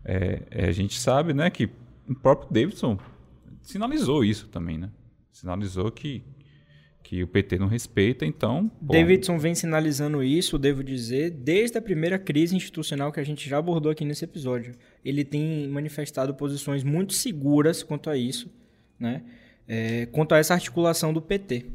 é, 0.05 0.43
é, 0.51 0.69
a 0.69 0.73
gente 0.73 0.99
sabe 0.99 1.33
né, 1.33 1.51
que 1.51 1.69
o 2.09 2.15
próprio 2.15 2.53
Davidson 2.53 2.99
sinalizou 3.63 4.25
isso 4.25 4.49
também, 4.49 4.79
né? 4.79 4.91
Sinalizou 5.31 5.91
que, 5.91 6.23
que 7.03 7.23
o 7.23 7.27
PT 7.27 7.59
não 7.59 7.69
respeita, 7.69 8.27
então. 8.27 8.71
Bom. 8.81 8.93
Davidson 8.93 9.39
vem 9.39 9.55
sinalizando 9.55 10.23
isso, 10.23 10.59
devo 10.59 10.83
dizer, 10.83 11.31
desde 11.31 11.79
a 11.79 11.83
primeira 11.83 12.19
crise 12.19 12.55
institucional 12.55 13.13
que 13.13 13.21
a 13.21 13.25
gente 13.25 13.49
já 13.49 13.59
abordou 13.59 13.91
aqui 13.91 14.05
nesse 14.05 14.25
episódio. 14.25 14.75
Ele 15.05 15.25
tem 15.25 15.69
manifestado 15.69 16.35
posições 16.35 16.85
muito 16.85 17.15
seguras 17.15 17.83
quanto 17.83 18.11
a 18.11 18.17
isso, 18.17 18.53
né? 18.99 19.23
É, 19.67 20.07
quanto 20.07 20.35
a 20.35 20.39
essa 20.39 20.55
articulação 20.55 21.13
do 21.13 21.23
PT. 21.23 21.67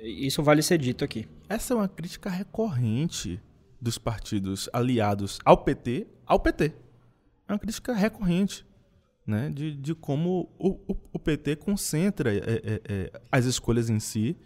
Isso 0.00 0.42
vale 0.42 0.62
ser 0.62 0.78
dito 0.78 1.04
aqui. 1.04 1.26
Essa 1.48 1.74
é 1.74 1.76
uma 1.76 1.88
crítica 1.88 2.30
recorrente 2.30 3.40
dos 3.82 3.98
partidos 3.98 4.70
aliados 4.72 5.40
ao 5.44 5.58
PT, 5.58 6.06
ao 6.24 6.38
PT. 6.38 6.72
É 7.48 7.52
uma 7.52 7.58
crítica 7.58 7.92
recorrente 7.92 8.64
né, 9.26 9.50
de, 9.50 9.74
de 9.74 9.92
como 9.92 10.48
o, 10.56 10.70
o, 10.86 10.96
o 11.14 11.18
PT 11.18 11.56
concentra 11.56 12.32
é, 12.32 12.38
é, 12.38 12.80
é, 12.88 13.20
as 13.30 13.44
escolhas 13.44 13.90
em 13.90 13.98
si 13.98 14.36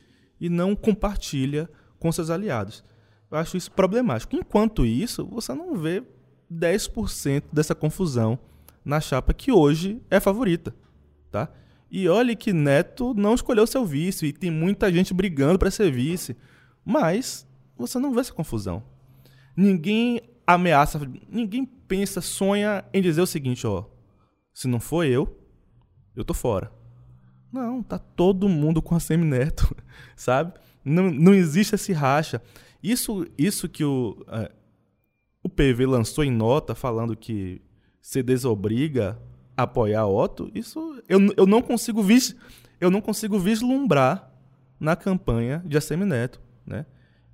e 0.41 0.49
não 0.49 0.75
compartilha 0.75 1.69
com 1.99 2.11
seus 2.11 2.31
aliados. 2.31 2.83
Eu 3.31 3.37
acho 3.37 3.59
isso 3.59 3.71
problemático. 3.71 4.35
Enquanto 4.35 4.87
isso, 4.87 5.27
você 5.27 5.53
não 5.53 5.77
vê 5.77 6.03
10% 6.51 7.45
dessa 7.53 7.75
confusão 7.75 8.39
na 8.83 9.03
chapa 9.03 9.35
que 9.35 9.53
hoje 9.53 10.01
é 10.11 10.19
favorita. 10.19 10.75
Tá? 11.31 11.51
E 11.91 12.09
olhe 12.09 12.35
que 12.35 12.55
Neto 12.55 13.13
não 13.13 13.35
escolheu 13.35 13.67
seu 13.67 13.85
vice 13.85 14.27
e 14.27 14.33
tem 14.33 14.51
muita 14.51 14.91
gente 14.91 15.13
brigando 15.13 15.59
para 15.59 15.71
ser 15.71 15.93
vice. 15.93 16.35
Mas 16.83 17.47
você 17.77 17.99
não 17.99 18.15
vê 18.15 18.21
essa 18.21 18.33
confusão. 18.33 18.83
Ninguém 19.57 20.21
ameaça, 20.47 21.01
ninguém 21.29 21.65
pensa, 21.65 22.21
sonha 22.21 22.85
em 22.93 23.01
dizer 23.01 23.21
o 23.21 23.27
seguinte, 23.27 23.67
ó, 23.67 23.85
se 24.53 24.69
não 24.69 24.79
for 24.79 25.05
eu, 25.05 25.41
eu 26.15 26.25
tô 26.25 26.35
fora. 26.35 26.71
Não, 27.53 27.83
tá 27.83 27.99
todo 27.99 28.49
mundo 28.49 28.83
com 28.83 28.95
a 28.95 29.01
Semineto, 29.01 29.75
sabe? 30.15 30.53
Não, 30.85 31.11
não 31.11 31.35
existe 31.35 31.75
esse 31.75 31.93
racha. 31.93 32.43
Isso, 32.83 33.27
isso 33.37 33.69
que 33.69 33.85
o, 33.85 34.25
é, 34.29 34.53
o 35.43 35.49
PV 35.49 35.87
lançou 35.87 36.23
em 36.23 36.31
nota 36.31 36.75
falando 36.75 37.17
que 37.17 37.61
se 38.01 38.23
desobriga 38.23 39.19
apoiar 39.57 40.07
Otto, 40.07 40.51
isso 40.55 41.03
eu, 41.09 41.19
eu 41.37 41.47
não 41.47 41.63
consigo 41.63 42.03
vis, 42.03 42.37
eu 42.81 42.91
não 42.91 43.01
consigo 43.01 43.39
vislumbrar 43.39 44.31
na 44.79 44.95
campanha 44.95 45.63
de 45.65 45.77
Assemineto, 45.79 46.41
né? 46.65 46.85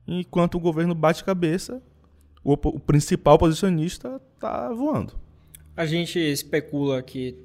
Enquanto 0.06 0.54
o 0.54 0.61
governo 0.61 0.94
bate 0.94 1.24
cabeça, 1.24 1.82
o, 2.44 2.52
o 2.52 2.81
principal 2.81 3.38
posicionista 3.38 4.20
está 4.35 4.72
voando. 4.72 5.18
A 5.76 5.87
gente 5.87 6.18
especula 6.18 7.02
que 7.02 7.37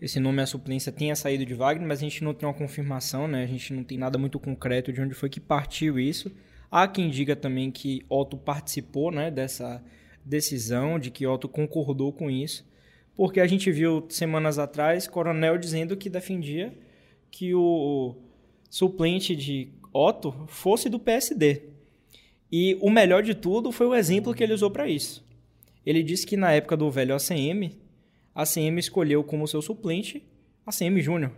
esse 0.00 0.18
nome 0.20 0.42
a 0.42 0.46
suplência 0.46 0.92
tenha 0.92 1.14
saído 1.14 1.44
de 1.44 1.54
Wagner, 1.54 1.86
mas 1.86 1.98
a 1.98 2.02
gente 2.02 2.22
não 2.22 2.34
tem 2.34 2.48
uma 2.48 2.54
confirmação, 2.54 3.26
né? 3.26 3.42
A 3.44 3.46
gente 3.46 3.72
não 3.72 3.84
tem 3.84 3.98
nada 3.98 4.18
muito 4.18 4.38
concreto 4.38 4.92
de 4.92 5.00
onde 5.00 5.14
foi 5.14 5.28
que 5.28 5.40
partiu 5.40 5.98
isso. 5.98 6.30
Há 6.70 6.86
quem 6.86 7.10
diga 7.10 7.34
também 7.34 7.70
que 7.70 8.04
Otto 8.08 8.36
participou, 8.36 9.10
né, 9.10 9.30
dessa 9.30 9.82
decisão, 10.24 10.98
de 10.98 11.10
que 11.10 11.26
Otto 11.26 11.48
concordou 11.48 12.12
com 12.12 12.30
isso 12.30 12.68
porque 13.18 13.40
a 13.40 13.46
gente 13.48 13.68
viu 13.72 14.06
semanas 14.08 14.60
atrás 14.60 15.08
Coronel 15.08 15.58
dizendo 15.58 15.96
que 15.96 16.08
defendia 16.08 16.72
que 17.32 17.52
o 17.52 18.14
suplente 18.70 19.34
de 19.34 19.72
Otto 19.92 20.32
fosse 20.46 20.88
do 20.88 21.00
PSD. 21.00 21.62
E 22.50 22.78
o 22.80 22.90
melhor 22.90 23.22
de 23.22 23.34
tudo 23.34 23.70
foi 23.70 23.86
o 23.86 23.94
exemplo 23.94 24.34
que 24.34 24.42
ele 24.42 24.54
usou 24.54 24.70
para 24.70 24.88
isso. 24.88 25.26
Ele 25.84 26.02
disse 26.02 26.26
que 26.26 26.36
na 26.36 26.52
época 26.52 26.76
do 26.76 26.90
velho 26.90 27.14
ACM, 27.14 27.76
a 28.34 28.42
ACM 28.42 28.78
escolheu 28.78 29.22
como 29.22 29.46
seu 29.46 29.60
suplente 29.60 30.22
ACM 30.66 31.00
Júnior. 31.00 31.32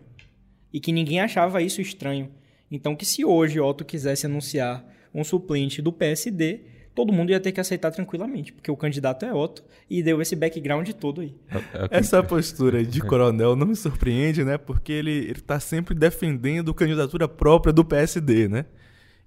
E 0.72 0.80
que 0.80 0.92
ninguém 0.92 1.20
achava 1.20 1.62
isso 1.62 1.80
estranho. 1.80 2.30
Então 2.70 2.94
que 2.94 3.04
se 3.04 3.24
hoje 3.24 3.58
Otto 3.58 3.84
quisesse 3.84 4.26
anunciar 4.26 4.84
um 5.12 5.24
suplente 5.24 5.82
do 5.82 5.92
PSD, 5.92 6.60
todo 6.94 7.12
mundo 7.12 7.30
ia 7.30 7.40
ter 7.40 7.52
que 7.52 7.60
aceitar 7.60 7.90
tranquilamente, 7.90 8.52
porque 8.52 8.70
o 8.70 8.76
candidato 8.76 9.24
é 9.24 9.32
Otto 9.32 9.64
e 9.88 10.02
deu 10.02 10.20
esse 10.20 10.36
background 10.36 10.88
todo 10.90 11.20
aí. 11.20 11.34
É, 11.48 11.56
é 11.56 11.98
Essa 11.98 12.22
postura 12.22 12.84
de 12.84 13.00
coronel 13.00 13.56
não 13.56 13.66
me 13.66 13.76
surpreende, 13.76 14.44
né? 14.44 14.58
Porque 14.58 14.92
ele 14.92 15.32
está 15.32 15.58
sempre 15.58 15.94
defendendo 15.94 16.70
a 16.70 16.74
candidatura 16.74 17.26
própria 17.26 17.72
do 17.72 17.84
PSD, 17.84 18.48
né? 18.48 18.66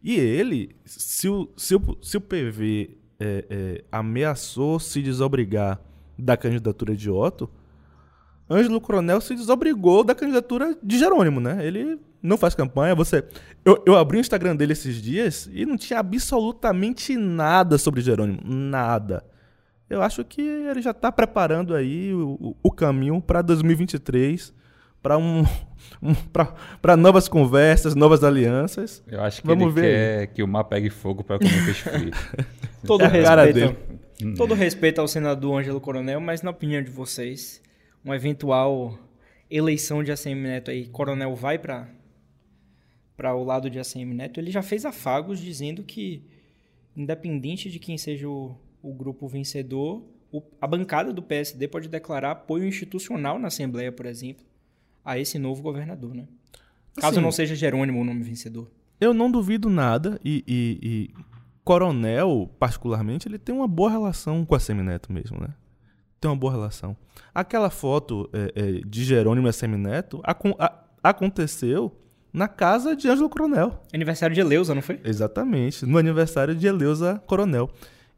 E 0.03 0.19
ele, 0.19 0.75
se 0.85 1.29
o, 1.29 1.49
se 1.55 1.75
o, 1.75 1.97
se 2.01 2.17
o 2.17 2.21
PV 2.21 2.97
é, 3.19 3.45
é, 3.49 3.83
ameaçou 3.89 4.77
se 4.79 5.01
desobrigar 5.01 5.79
da 6.19 6.35
candidatura 6.35 6.95
de 6.95 7.09
Otto, 7.09 7.49
Ângelo 8.49 8.81
Coronel 8.81 9.21
se 9.21 9.33
desobrigou 9.33 10.03
da 10.03 10.13
candidatura 10.13 10.77
de 10.83 10.99
Jerônimo, 10.99 11.39
né? 11.39 11.65
Ele 11.65 11.97
não 12.21 12.37
faz 12.37 12.53
campanha. 12.53 12.93
Você, 12.93 13.23
eu, 13.63 13.81
eu 13.85 13.95
abri 13.95 14.17
o 14.17 14.19
Instagram 14.19 14.55
dele 14.55 14.73
esses 14.73 15.01
dias 15.01 15.49
e 15.51 15.65
não 15.65 15.77
tinha 15.77 15.99
absolutamente 15.99 17.15
nada 17.15 17.77
sobre 17.77 18.01
Jerônimo, 18.01 18.41
nada. 18.43 19.23
Eu 19.89 20.01
acho 20.01 20.25
que 20.25 20.41
ele 20.41 20.81
já 20.81 20.91
está 20.91 21.11
preparando 21.11 21.73
aí 21.73 22.13
o, 22.13 22.55
o 22.61 22.71
caminho 22.71 23.21
para 23.21 23.41
2023, 23.41 24.53
para 25.03 25.17
um, 25.17 25.43
um 26.01 26.15
para 26.81 26.97
novas 26.97 27.27
conversas, 27.27 27.93
novas 27.93 28.23
alianças. 28.23 29.03
Eu 29.05 29.21
acho 29.21 29.41
que 29.41 29.47
Vamos 29.47 29.65
ele 29.65 29.73
ver. 29.73 29.81
quer 29.81 30.27
que 30.33 30.41
o 30.41 30.47
mar 30.47 30.63
pegue 30.63 30.89
fogo 30.89 31.23
para 31.23 31.37
comer 31.37 31.65
peixe 31.65 31.89
frito. 31.89 32.17
todo 32.87 33.03
é 33.03 33.07
respeito, 33.07 33.75
todo 34.35 34.53
respeito 34.53 35.01
ao 35.01 35.07
senador 35.07 35.59
Ângelo 35.59 35.81
Coronel, 35.81 36.21
mas 36.21 36.41
na 36.41 36.49
opinião 36.49 36.81
de 36.81 36.89
vocês, 36.89 37.61
uma 38.03 38.15
eventual 38.15 38.97
eleição 39.51 40.01
de 40.01 40.11
ACM 40.11 40.41
Neto 40.41 40.71
aí, 40.71 40.87
Coronel 40.87 41.35
vai 41.35 41.59
para 41.59 41.87
para 43.15 43.35
o 43.35 43.43
lado 43.43 43.69
de 43.69 43.77
ACM 43.77 44.11
Neto, 44.11 44.39
ele 44.39 44.49
já 44.49 44.63
fez 44.63 44.85
afagos 44.85 45.39
dizendo 45.39 45.83
que 45.83 46.25
independente 46.95 47.69
de 47.69 47.77
quem 47.77 47.95
seja 47.95 48.27
o, 48.27 48.57
o 48.81 48.91
grupo 48.91 49.27
vencedor, 49.27 50.03
o, 50.31 50.41
a 50.59 50.65
bancada 50.65 51.13
do 51.13 51.21
PSD 51.21 51.67
pode 51.67 51.87
declarar 51.87 52.31
apoio 52.31 52.65
institucional 52.65 53.37
na 53.37 53.49
Assembleia, 53.49 53.91
por 53.91 54.07
exemplo, 54.07 54.43
a 55.03 55.17
esse 55.17 55.37
novo 55.37 55.61
governador, 55.61 56.13
né? 56.13 56.27
Caso 56.95 57.15
assim, 57.15 57.21
não 57.21 57.31
seja 57.31 57.55
Jerônimo 57.55 58.01
o 58.01 58.03
nome 58.03 58.23
vencedor. 58.23 58.69
Eu 59.01 59.13
não 59.13 59.29
duvido 59.29 59.69
nada 59.69 60.19
e, 60.23 60.43
e, 60.47 60.79
e, 60.81 61.13
Coronel, 61.63 62.49
particularmente, 62.59 63.27
ele 63.27 63.39
tem 63.39 63.53
uma 63.53 63.67
boa 63.67 63.89
relação 63.89 64.45
com 64.45 64.55
a 64.55 64.59
Semineto 64.59 65.11
mesmo, 65.11 65.39
né? 65.39 65.49
Tem 66.21 66.29
uma 66.29 66.37
boa 66.37 66.53
relação. 66.53 66.95
Aquela 67.33 67.69
foto 67.69 68.29
é, 68.31 68.53
é, 68.55 68.71
de 68.85 69.03
Jerônimo 69.03 69.47
e 69.47 69.53
Semineto 69.53 70.21
a, 70.23 70.35
a, 70.59 70.83
aconteceu 71.03 71.99
na 72.31 72.47
casa 72.47 72.95
de 72.95 73.07
Ângelo 73.09 73.29
Coronel. 73.29 73.83
Aniversário 73.93 74.33
de 74.33 74.41
Eleusa, 74.41 74.73
não 74.73 74.81
foi? 74.81 74.99
Exatamente, 75.03 75.85
no 75.85 75.97
aniversário 75.97 76.55
de 76.55 76.65
Eleusa 76.65 77.21
Coronel. 77.27 77.69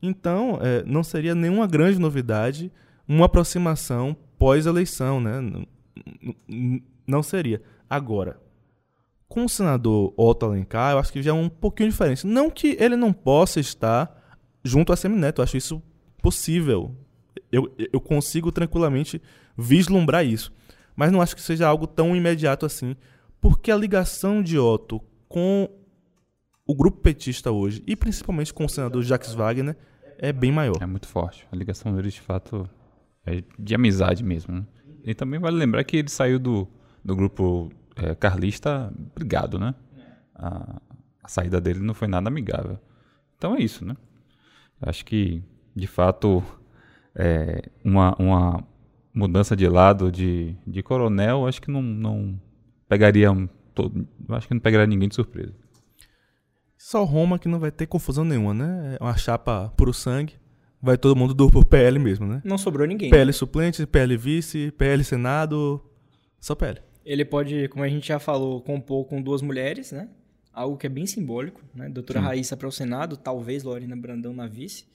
Então, 0.01 0.59
é, 0.61 0.83
não 0.85 1.03
seria 1.03 1.33
nenhuma 1.33 1.65
grande 1.65 1.99
novidade 1.99 2.71
uma 3.07 3.25
aproximação 3.25 4.15
pós-eleição, 4.37 5.19
né? 5.19 5.41
Não 7.07 7.21
seria. 7.23 7.61
Agora, 7.89 8.39
com 9.27 9.45
o 9.45 9.49
senador 9.49 10.13
Otto 10.17 10.45
Alencar, 10.45 10.93
eu 10.93 10.99
acho 10.99 11.11
que 11.11 11.21
já 11.21 11.31
é 11.31 11.33
um 11.33 11.49
pouquinho 11.49 11.89
diferente. 11.89 12.25
Não 12.25 12.49
que 12.49 12.77
ele 12.79 12.95
não 12.95 13.11
possa 13.11 13.59
estar 13.59 14.39
junto 14.63 14.91
a 14.91 14.95
Semineto, 14.95 15.41
eu 15.41 15.43
acho 15.43 15.57
isso 15.57 15.81
possível. 16.21 16.95
Eu, 17.51 17.73
eu 17.91 18.01
consigo 18.01 18.51
tranquilamente 18.51 19.21
vislumbrar 19.57 20.25
isso. 20.25 20.51
Mas 20.95 21.11
não 21.11 21.21
acho 21.21 21.35
que 21.35 21.41
seja 21.41 21.67
algo 21.67 21.85
tão 21.85 22.15
imediato 22.15 22.65
assim, 22.65 22.95
porque 23.41 23.71
a 23.71 23.77
ligação 23.77 24.41
de 24.41 24.57
Otto 24.57 25.01
com 25.27 25.69
o 26.65 26.73
grupo 26.73 27.01
petista 27.01 27.51
hoje, 27.51 27.83
e 27.85 27.95
principalmente 27.95 28.53
com 28.53 28.65
o 28.65 28.69
senador 28.69 29.03
Jacques 29.03 29.33
Wagner, 29.33 29.77
é 30.17 30.31
bem 30.31 30.51
maior. 30.51 30.77
É 30.81 30.85
muito 30.85 31.07
forte. 31.07 31.45
A 31.51 31.55
ligação 31.55 31.93
deles, 31.93 32.13
de 32.13 32.21
fato, 32.21 32.67
é 33.25 33.43
de 33.59 33.75
amizade 33.75 34.23
mesmo. 34.23 34.55
Né? 34.55 34.65
E 35.05 35.13
também 35.13 35.39
vale 35.39 35.55
lembrar 35.55 35.83
que 35.83 35.97
ele 35.97 36.09
saiu 36.09 36.39
do, 36.39 36.67
do 37.03 37.15
grupo 37.15 37.71
é, 37.95 38.15
carlista 38.15 38.91
brigado, 39.13 39.59
né? 39.59 39.75
A, 40.33 40.81
a 41.23 41.27
saída 41.27 41.61
dele 41.61 41.79
não 41.79 41.93
foi 41.93 42.07
nada 42.07 42.27
amigável. 42.27 42.79
Então 43.37 43.55
é 43.55 43.59
isso, 43.59 43.85
né? 43.85 43.95
Acho 44.81 45.05
que, 45.05 45.43
de 45.75 45.85
fato, 45.85 46.43
é, 47.13 47.69
uma, 47.83 48.15
uma 48.17 48.67
mudança 49.13 49.55
de 49.55 49.67
lado 49.67 50.11
de, 50.11 50.55
de 50.65 50.81
coronel, 50.81 51.47
acho 51.47 51.61
que 51.61 51.69
não, 51.69 51.83
não 51.83 52.41
pegaria 52.89 53.29
todo, 53.75 54.07
acho 54.29 54.47
que 54.47 54.55
não 54.55 54.61
pegaria 54.61 54.87
ninguém 54.87 55.07
de 55.07 55.15
surpresa. 55.15 55.53
Só 56.77 57.03
Roma 57.03 57.37
que 57.37 57.47
não 57.47 57.59
vai 57.59 57.71
ter 57.71 57.85
confusão 57.85 58.25
nenhuma, 58.25 58.53
né? 58.53 58.97
É 58.99 59.03
uma 59.03 59.15
chapa 59.15 59.71
puro 59.77 59.93
sangue. 59.93 60.33
Vai 60.85 60.97
todo 60.99 61.15
mundo 61.15 61.33
do 61.33 61.49
por 61.49 61.65
PL 61.65 61.97
mesmo, 61.97 62.27
né? 62.27 62.41
Não 62.45 62.59
sobrou 62.59 62.85
ninguém. 62.85 63.09
PL 63.09 63.33
suplente, 63.33 63.85
PL 63.87 64.15
vice, 64.15 64.71
PL 64.77 65.03
senado, 65.03 65.83
só 66.39 66.53
PL. 66.53 66.79
Ele 67.03 67.25
pode, 67.25 67.67
como 67.69 67.83
a 67.83 67.89
gente 67.89 68.07
já 68.07 68.19
falou, 68.19 68.61
compor 68.61 69.05
com 69.05 69.19
duas 69.19 69.41
mulheres, 69.41 69.91
né? 69.91 70.07
Algo 70.53 70.77
que 70.77 70.85
é 70.85 70.89
bem 70.89 71.07
simbólico, 71.07 71.59
né? 71.73 71.89
Doutora 71.89 72.19
Sim. 72.19 72.25
Raíssa 72.27 72.55
para 72.55 72.67
o 72.67 72.71
Senado, 72.71 73.17
talvez 73.17 73.63
Lorena 73.63 73.95
Brandão 73.95 74.31
na 74.31 74.45
vice. 74.47 74.85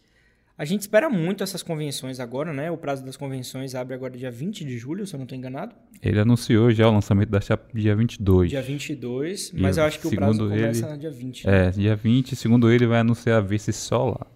A 0.56 0.64
gente 0.64 0.82
espera 0.82 1.10
muito 1.10 1.42
essas 1.42 1.62
convenções 1.62 2.20
agora, 2.20 2.52
né? 2.52 2.70
O 2.70 2.76
prazo 2.76 3.04
das 3.04 3.16
convenções 3.16 3.74
abre 3.74 3.92
agora 3.94 4.16
dia 4.16 4.30
20 4.30 4.64
de 4.64 4.78
julho, 4.78 5.04
se 5.06 5.14
eu 5.14 5.18
não 5.18 5.24
estou 5.24 5.36
enganado. 5.36 5.74
Ele 6.00 6.20
anunciou 6.20 6.70
já 6.70 6.86
o 6.88 6.92
lançamento 6.92 7.30
da 7.30 7.40
chapa 7.40 7.68
dia 7.74 7.96
22. 7.96 8.50
Dia 8.50 8.62
22, 8.62 9.52
mas 9.54 9.76
E 9.76 9.80
eu 9.80 9.84
acho 9.84 9.98
que 9.98 10.06
o 10.06 10.10
prazo 10.10 10.48
começa 10.48 10.84
ele- 10.86 10.92
no 10.94 10.98
dia 11.00 11.10
20. 11.10 11.46
né? 11.46 11.66
É, 11.66 11.70
dia 11.70 11.96
20, 11.96 12.36
segundo 12.36 12.70
ele, 12.70 12.86
vai 12.86 13.00
anunciar 13.00 13.38
a 13.38 13.40
vice 13.40 13.72
só 13.72 14.10
lá. 14.10 14.26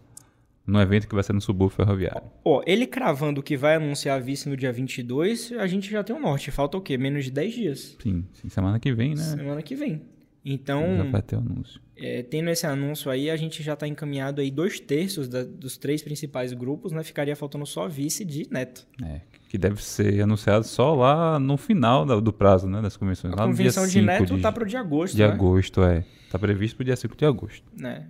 Num 0.66 0.81
evento 0.81 1.07
que 1.07 1.14
vai 1.14 1.22
ser 1.22 1.33
no 1.35 1.40
subúrbio 1.40 1.77
ferroviário. 1.77 2.22
Ó, 2.44 2.62
ele 2.66 2.87
cravando 2.87 3.42
que 3.42 3.57
vai 3.57 3.74
anunciar 3.77 4.16
a 4.16 4.20
vice 4.20 4.48
no 4.48 4.57
dia 4.57 4.72
22, 4.72 5.53
a 5.59 5.66
gente 5.66 5.90
já 5.90 6.03
tem 6.03 6.16
um 6.16 6.20
norte. 6.20 6.50
Falta 6.50 6.79
o 6.79 6.81
quê? 6.81 6.96
Menos 6.96 7.24
de 7.24 7.31
10 7.31 7.55
dias. 7.55 7.96
Sim, 8.03 8.24
sim, 8.33 8.48
semana 8.48 8.79
que 8.81 8.92
vem, 8.92 9.11
né? 9.11 9.16
Semana 9.22 9.61
que 9.62 9.74
vem. 9.74 10.03
Então, 10.44 10.83
Já 10.98 11.05
vai 11.05 11.22
ter 11.22 11.37
o 11.37 11.38
anúncio. 11.38 11.81
É, 11.96 12.22
tendo 12.22 12.50
esse 12.50 12.66
anúncio 12.66 13.11
aí, 13.11 13.31
a 13.31 13.37
gente 13.37 13.62
já 13.62 13.72
está 13.74 13.87
encaminhado 13.88 14.40
aí 14.40 14.50
dois 14.50 14.79
terços 14.81 15.27
da- 15.29 15.44
dos 15.44 15.77
três 15.79 16.03
principais 16.03 16.53
grupos, 16.53 16.92
né? 16.92 17.03
Ficaria 17.03 17.35
faltando 17.37 17.64
só 17.64 17.88
vice 17.88 18.24
de 18.24 18.46
Neto. 18.50 18.87
É, 19.03 19.20
que 19.48 19.57
deve 19.57 19.83
ser 19.83 20.20
anunciado 20.20 20.64
só 20.66 20.94
lá 20.94 21.38
no 21.38 21.57
final 21.57 22.05
da- 22.05 22.20
do 22.20 22.33
prazo, 22.33 22.68
né? 22.68 22.83
Das 22.83 22.96
convenções. 22.96 23.33
A 23.33 23.37
lá 23.37 23.46
no 23.46 23.53
convenção 23.53 23.87
de 23.87 23.92
5 23.92 24.05
Neto 24.07 24.37
de, 24.37 24.42
tá 24.42 24.53
pro 24.53 24.66
dia 24.66 24.81
agosto, 24.81 25.14
de 25.16 25.22
né? 25.22 25.29
agosto, 25.29 25.83
é. 25.83 26.05
Tá 26.31 26.38
previsto 26.38 26.77
pro 26.77 26.85
dia 26.85 26.96
5 26.96 27.16
de 27.16 27.24
agosto. 27.24 27.62
Né? 27.79 28.07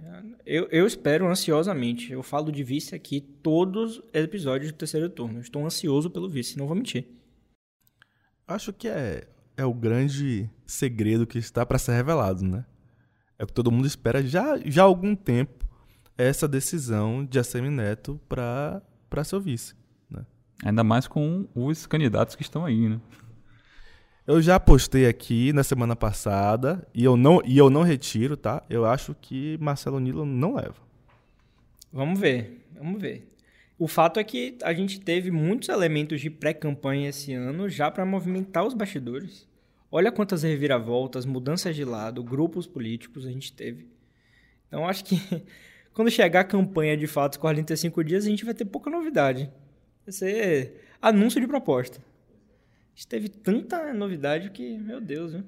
Eu, 0.47 0.69
eu 0.71 0.87
espero 0.87 1.27
ansiosamente. 1.27 2.13
Eu 2.13 2.23
falo 2.23 2.53
de 2.53 2.63
vice 2.63 2.95
aqui 2.95 3.21
todos 3.21 3.99
os 3.99 4.05
episódios 4.13 4.73
do 4.73 4.77
terceiro 4.77 5.09
turno. 5.09 5.39
Eu 5.39 5.43
Estou 5.43 5.65
ansioso 5.65 6.11
pelo 6.11 6.29
vice, 6.29 6.59
não 6.59 6.67
vou 6.67 6.77
mentir. 6.77 7.07
Acho 8.47 8.73
que 8.73 8.89
é, 8.89 9.27
é 9.57 9.65
o 9.65 9.73
grande 9.73 10.51
segredo 10.67 11.27
que 11.27 11.39
está 11.39 11.65
para 11.65 11.79
ser 11.79 11.93
revelado, 11.93 12.45
né? 12.45 12.65
É 13.39 13.45
o 13.45 13.47
que 13.47 13.53
todo 13.53 13.73
mundo 13.73 13.87
espera 13.87 14.23
já, 14.23 14.59
já 14.59 14.83
há 14.83 14.87
algum 14.87 15.17
tempo 15.17 15.65
essa 16.17 16.47
decisão 16.47 17.25
de 17.25 17.39
ACM 17.39 17.71
Neto 17.71 18.21
para 18.29 19.25
seu 19.25 19.41
vice. 19.41 19.75
Né? 20.09 20.25
Ainda 20.65 20.85
mais 20.85 21.09
com 21.09 21.49
os 21.55 21.87
candidatos 21.87 22.37
que 22.37 22.43
estão 22.43 22.65
aí, 22.65 22.89
né? 22.89 23.01
Eu 24.27 24.41
já 24.41 24.59
postei 24.59 25.07
aqui 25.07 25.53
na 25.53 25.63
semana 25.63 25.95
passada 25.95 26.89
e 26.95 27.05
eu 27.05 27.15
não, 27.15 27.43
e 27.45 27.59
eu 27.59 27.69
não 27.69 27.83
retiro, 27.83 28.39
tá? 28.39 28.63
Eu 28.71 28.87
acho 28.87 29.15
que 29.21 29.59
Marcelo 29.61 30.01
Nilo 30.01 30.25
não 30.25 30.55
leva. 30.55 30.77
Vamos 31.93 32.19
ver, 32.19 32.67
vamos 32.75 32.99
ver. 32.99 33.31
O 33.79 33.87
fato 33.87 34.19
é 34.19 34.25
que 34.25 34.57
a 34.63 34.73
gente 34.73 34.99
teve 34.99 35.31
muitos 35.31 35.69
elementos 35.69 36.23
de 36.23 36.31
pré-campanha 36.31 37.11
esse 37.11 37.35
ano 37.35 37.69
já 37.69 37.91
para 37.91 38.07
movimentar 38.07 38.65
os 38.65 38.73
bastidores. 38.73 39.47
Olha 39.93 40.11
quantas 40.11 40.43
reviravoltas, 40.43 41.27
mudanças 41.27 41.77
de 41.77 41.85
lado, 41.85 42.25
grupos 42.25 42.67
políticos 42.67 43.27
a 43.27 43.31
gente 43.31 43.53
teve. 43.53 43.87
Então 44.67 44.89
acho 44.89 45.05
que 45.05 45.21
quando 45.93 46.11
chegar 46.11 46.41
a 46.41 46.45
campanha 46.45 46.97
de 46.97 47.07
fato, 47.07 47.33
os 47.33 47.39
45 47.39 48.03
dias, 48.03 48.25
a 48.25 48.31
gente 48.31 48.47
vai 48.47 48.55
ter 48.55 48.65
pouca 48.65 48.89
novidade. 48.89 49.51
Vai 50.07 50.13
ser 50.15 50.81
anúncio 51.03 51.39
de 51.39 51.47
proposta. 51.47 52.01
A 52.95 52.97
gente 52.97 53.09
teve 53.09 53.29
tanta 53.29 53.93
novidade 53.93 54.51
que, 54.51 54.79
meu 54.79 55.01
Deus, 55.01 55.33
viu? 55.33 55.45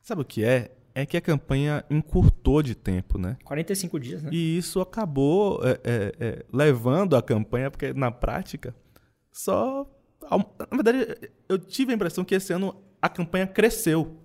Sabe 0.00 0.22
o 0.22 0.24
que 0.24 0.42
é? 0.42 0.74
É 0.94 1.04
que 1.04 1.16
a 1.16 1.20
campanha 1.20 1.84
encurtou 1.90 2.62
de 2.62 2.74
tempo, 2.74 3.18
né? 3.18 3.36
45 3.44 4.00
dias, 4.00 4.22
né? 4.22 4.30
E 4.32 4.56
isso 4.56 4.80
acabou 4.80 5.60
é, 5.62 5.80
é, 5.84 6.14
é, 6.18 6.44
levando 6.50 7.14
a 7.14 7.22
campanha, 7.22 7.70
porque 7.70 7.92
na 7.92 8.10
prática, 8.10 8.74
só. 9.30 9.86
Na 10.30 10.82
verdade, 10.82 11.30
eu 11.46 11.58
tive 11.58 11.92
a 11.92 11.94
impressão 11.94 12.24
que 12.24 12.34
esse 12.34 12.52
ano 12.52 12.74
a 13.02 13.08
campanha 13.08 13.46
cresceu. 13.46 14.16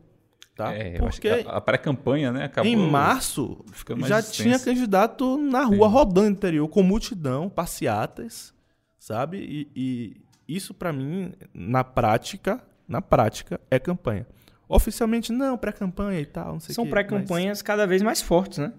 Tá? 0.56 0.74
É, 0.74 0.98
eu 0.98 1.06
acho 1.06 1.20
porque 1.20 1.44
que 1.44 1.50
a, 1.50 1.58
a 1.58 1.62
pré-campanha, 1.62 2.32
né? 2.32 2.46
Acabou 2.46 2.72
em 2.72 2.78
março 2.78 3.64
já 4.08 4.20
extensa. 4.20 4.32
tinha 4.32 4.58
candidato 4.58 5.38
na 5.38 5.66
rua 5.66 5.90
rodando 5.90 6.30
no 6.30 6.32
interior, 6.32 6.68
com 6.70 6.82
multidão, 6.82 7.50
passeatas, 7.50 8.54
sabe? 8.98 9.38
E, 9.38 9.72
e 9.76 10.25
isso, 10.48 10.74
pra 10.74 10.92
mim, 10.94 11.34
na 11.54 11.84
prática, 11.84 12.62
na 12.88 13.02
prática, 13.02 13.60
é 13.70 13.80
campanha. 13.80 14.28
Oficialmente, 14.68 15.32
não, 15.32 15.58
pré-campanha 15.58 16.20
e 16.20 16.26
tal, 16.26 16.54
não 16.54 16.60
sei 16.60 16.74
o 16.74 16.76
São 16.76 16.88
pré-campanhas 16.88 17.62
cada 17.62 17.86
vez 17.86 18.02
mais 18.02 18.22
fortes, 18.22 18.58
né? 18.58 18.74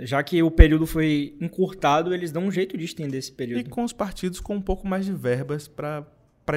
Já 0.00 0.22
que 0.22 0.42
o 0.42 0.50
período 0.50 0.86
foi 0.86 1.36
encurtado, 1.40 2.14
eles 2.14 2.30
dão 2.30 2.44
um 2.44 2.52
jeito 2.52 2.76
de 2.78 2.84
estender 2.84 3.18
esse 3.18 3.30
E 3.30 3.34
período. 3.34 3.70
com 3.70 3.82
os 3.82 3.92
partidos 3.92 4.38
com 4.40 4.54
um 4.54 4.60
pouco 4.60 4.86
mais 4.86 5.04
de 5.06 5.12
verbas 5.12 5.66
para 5.66 6.06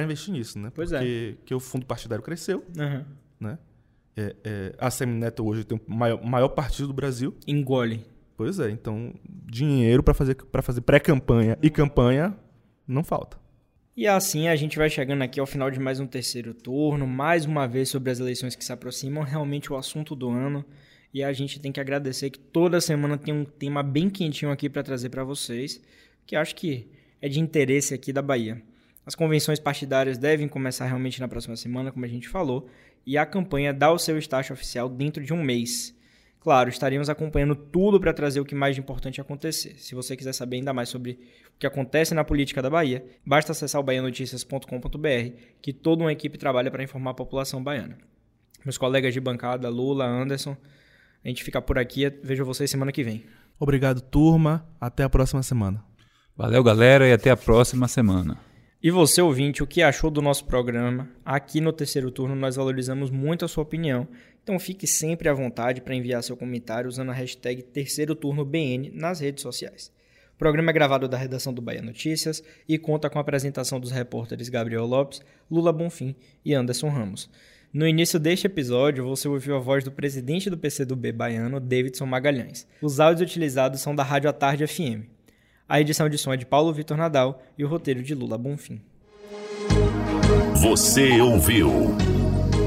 investir 0.02 0.32
nisso, 0.32 0.58
né? 0.58 0.70
Pois 0.74 0.92
é. 0.92 0.98
Porque 0.98 1.36
que 1.46 1.54
o 1.54 1.58
fundo 1.60 1.84
partidário 1.86 2.22
cresceu, 2.22 2.64
Aham. 2.78 3.04
né? 3.40 3.58
É, 4.14 4.36
é, 4.44 4.74
a 4.78 4.90
Semineto 4.90 5.44
hoje 5.44 5.64
tem 5.64 5.80
o 5.88 5.92
maior, 5.92 6.22
maior 6.22 6.48
partido 6.50 6.88
do 6.88 6.92
Brasil. 6.94 7.34
Engole. 7.46 8.04
Pois 8.36 8.58
é, 8.60 8.70
então 8.70 9.14
dinheiro 9.46 10.02
para 10.02 10.14
fazer, 10.14 10.34
pra 10.34 10.62
fazer 10.62 10.82
pré-campanha 10.82 11.58
e 11.62 11.70
campanha 11.70 12.36
não 12.86 13.02
falta. 13.02 13.38
E 13.94 14.06
assim 14.06 14.48
a 14.48 14.56
gente 14.56 14.78
vai 14.78 14.88
chegando 14.88 15.20
aqui 15.20 15.38
ao 15.38 15.44
final 15.44 15.70
de 15.70 15.78
mais 15.78 16.00
um 16.00 16.06
terceiro 16.06 16.54
turno, 16.54 17.06
mais 17.06 17.44
uma 17.44 17.68
vez 17.68 17.90
sobre 17.90 18.10
as 18.10 18.18
eleições 18.18 18.56
que 18.56 18.64
se 18.64 18.72
aproximam, 18.72 19.22
realmente 19.22 19.70
o 19.70 19.76
assunto 19.76 20.16
do 20.16 20.30
ano. 20.30 20.64
E 21.12 21.22
a 21.22 21.30
gente 21.34 21.60
tem 21.60 21.70
que 21.70 21.78
agradecer 21.78 22.30
que 22.30 22.38
toda 22.38 22.80
semana 22.80 23.18
tem 23.18 23.34
um 23.34 23.44
tema 23.44 23.82
bem 23.82 24.08
quentinho 24.08 24.50
aqui 24.50 24.70
para 24.70 24.82
trazer 24.82 25.10
para 25.10 25.24
vocês, 25.24 25.78
que 26.26 26.34
acho 26.34 26.54
que 26.54 26.88
é 27.20 27.28
de 27.28 27.38
interesse 27.38 27.92
aqui 27.92 28.14
da 28.14 28.22
Bahia. 28.22 28.62
As 29.04 29.14
convenções 29.14 29.60
partidárias 29.60 30.16
devem 30.16 30.48
começar 30.48 30.86
realmente 30.86 31.20
na 31.20 31.28
próxima 31.28 31.54
semana, 31.54 31.92
como 31.92 32.06
a 32.06 32.08
gente 32.08 32.30
falou, 32.30 32.70
e 33.04 33.18
a 33.18 33.26
campanha 33.26 33.74
dá 33.74 33.92
o 33.92 33.98
seu 33.98 34.16
estágio 34.16 34.54
oficial 34.54 34.88
dentro 34.88 35.22
de 35.22 35.34
um 35.34 35.42
mês. 35.42 35.94
Claro, 36.42 36.68
estaremos 36.68 37.08
acompanhando 37.08 37.54
tudo 37.54 38.00
para 38.00 38.12
trazer 38.12 38.40
o 38.40 38.44
que 38.44 38.54
mais 38.54 38.74
de 38.74 38.80
importante 38.80 39.20
acontecer. 39.20 39.76
Se 39.78 39.94
você 39.94 40.16
quiser 40.16 40.32
saber 40.32 40.56
ainda 40.56 40.72
mais 40.72 40.88
sobre 40.88 41.12
o 41.54 41.58
que 41.58 41.66
acontece 41.66 42.14
na 42.14 42.24
política 42.24 42.60
da 42.60 42.68
Bahia, 42.68 43.04
basta 43.24 43.52
acessar 43.52 43.80
o 43.80 43.84
baianoticias.com.br, 43.84 45.36
que 45.62 45.72
toda 45.72 46.02
uma 46.02 46.12
equipe 46.12 46.36
trabalha 46.36 46.68
para 46.68 46.82
informar 46.82 47.12
a 47.12 47.14
população 47.14 47.62
baiana. 47.62 47.96
Meus 48.64 48.76
colegas 48.76 49.14
de 49.14 49.20
bancada, 49.20 49.68
Lula, 49.68 50.04
Anderson, 50.04 50.56
a 51.24 51.28
gente 51.28 51.44
fica 51.44 51.62
por 51.62 51.78
aqui. 51.78 52.10
Vejo 52.24 52.44
vocês 52.44 52.68
semana 52.68 52.90
que 52.90 53.04
vem. 53.04 53.24
Obrigado, 53.58 54.00
turma. 54.00 54.66
Até 54.80 55.04
a 55.04 55.08
próxima 55.08 55.44
semana. 55.44 55.84
Valeu, 56.36 56.64
galera, 56.64 57.06
e 57.06 57.12
até 57.12 57.30
a 57.30 57.36
próxima 57.36 57.86
semana. 57.86 58.36
E 58.82 58.90
você, 58.90 59.22
ouvinte, 59.22 59.62
o 59.62 59.66
que 59.66 59.80
achou 59.80 60.10
do 60.10 60.20
nosso 60.20 60.44
programa? 60.44 61.08
Aqui 61.24 61.60
no 61.60 61.72
terceiro 61.72 62.10
turno 62.10 62.34
nós 62.34 62.56
valorizamos 62.56 63.10
muito 63.10 63.44
a 63.44 63.48
sua 63.48 63.62
opinião. 63.62 64.08
Então 64.42 64.58
fique 64.58 64.86
sempre 64.86 65.28
à 65.28 65.32
vontade 65.32 65.80
para 65.80 65.94
enviar 65.94 66.22
seu 66.22 66.36
comentário 66.36 66.88
usando 66.88 67.10
a 67.10 67.14
hashtag 67.14 67.62
terceiro 67.62 68.14
turno 68.14 68.44
BN 68.44 68.90
nas 68.92 69.20
redes 69.20 69.42
sociais. 69.42 69.92
O 70.34 70.38
programa 70.38 70.70
é 70.70 70.74
gravado 70.74 71.06
da 71.06 71.16
redação 71.16 71.54
do 71.54 71.62
Bahia 71.62 71.82
Notícias 71.82 72.42
e 72.68 72.76
conta 72.76 73.08
com 73.08 73.18
a 73.18 73.20
apresentação 73.20 73.78
dos 73.78 73.92
repórteres 73.92 74.48
Gabriel 74.48 74.84
Lopes, 74.84 75.20
Lula 75.48 75.72
Bonfim 75.72 76.16
e 76.44 76.52
Anderson 76.52 76.88
Ramos. 76.88 77.30
No 77.72 77.86
início 77.86 78.18
deste 78.18 78.46
episódio, 78.46 79.04
você 79.04 79.28
ouviu 79.28 79.56
a 79.56 79.60
voz 79.60 79.84
do 79.84 79.92
presidente 79.92 80.50
do 80.50 80.58
PCdoB 80.58 81.12
baiano, 81.12 81.60
Davidson 81.60 82.04
Magalhães. 82.04 82.66
Os 82.82 82.98
áudios 82.98 83.30
utilizados 83.30 83.80
são 83.80 83.94
da 83.94 84.02
Rádio 84.02 84.28
à 84.28 84.32
Tarde 84.32 84.66
FM. 84.66 85.06
A 85.68 85.80
edição 85.80 86.08
de 86.08 86.18
som 86.18 86.34
é 86.34 86.36
de 86.36 86.44
Paulo 86.44 86.72
Vitor 86.72 86.96
Nadal 86.96 87.42
e 87.56 87.64
o 87.64 87.68
roteiro 87.68 88.02
de 88.02 88.14
Lula 88.14 88.36
Bonfim. 88.36 88.82
Você 90.60 91.20
ouviu 91.20 91.96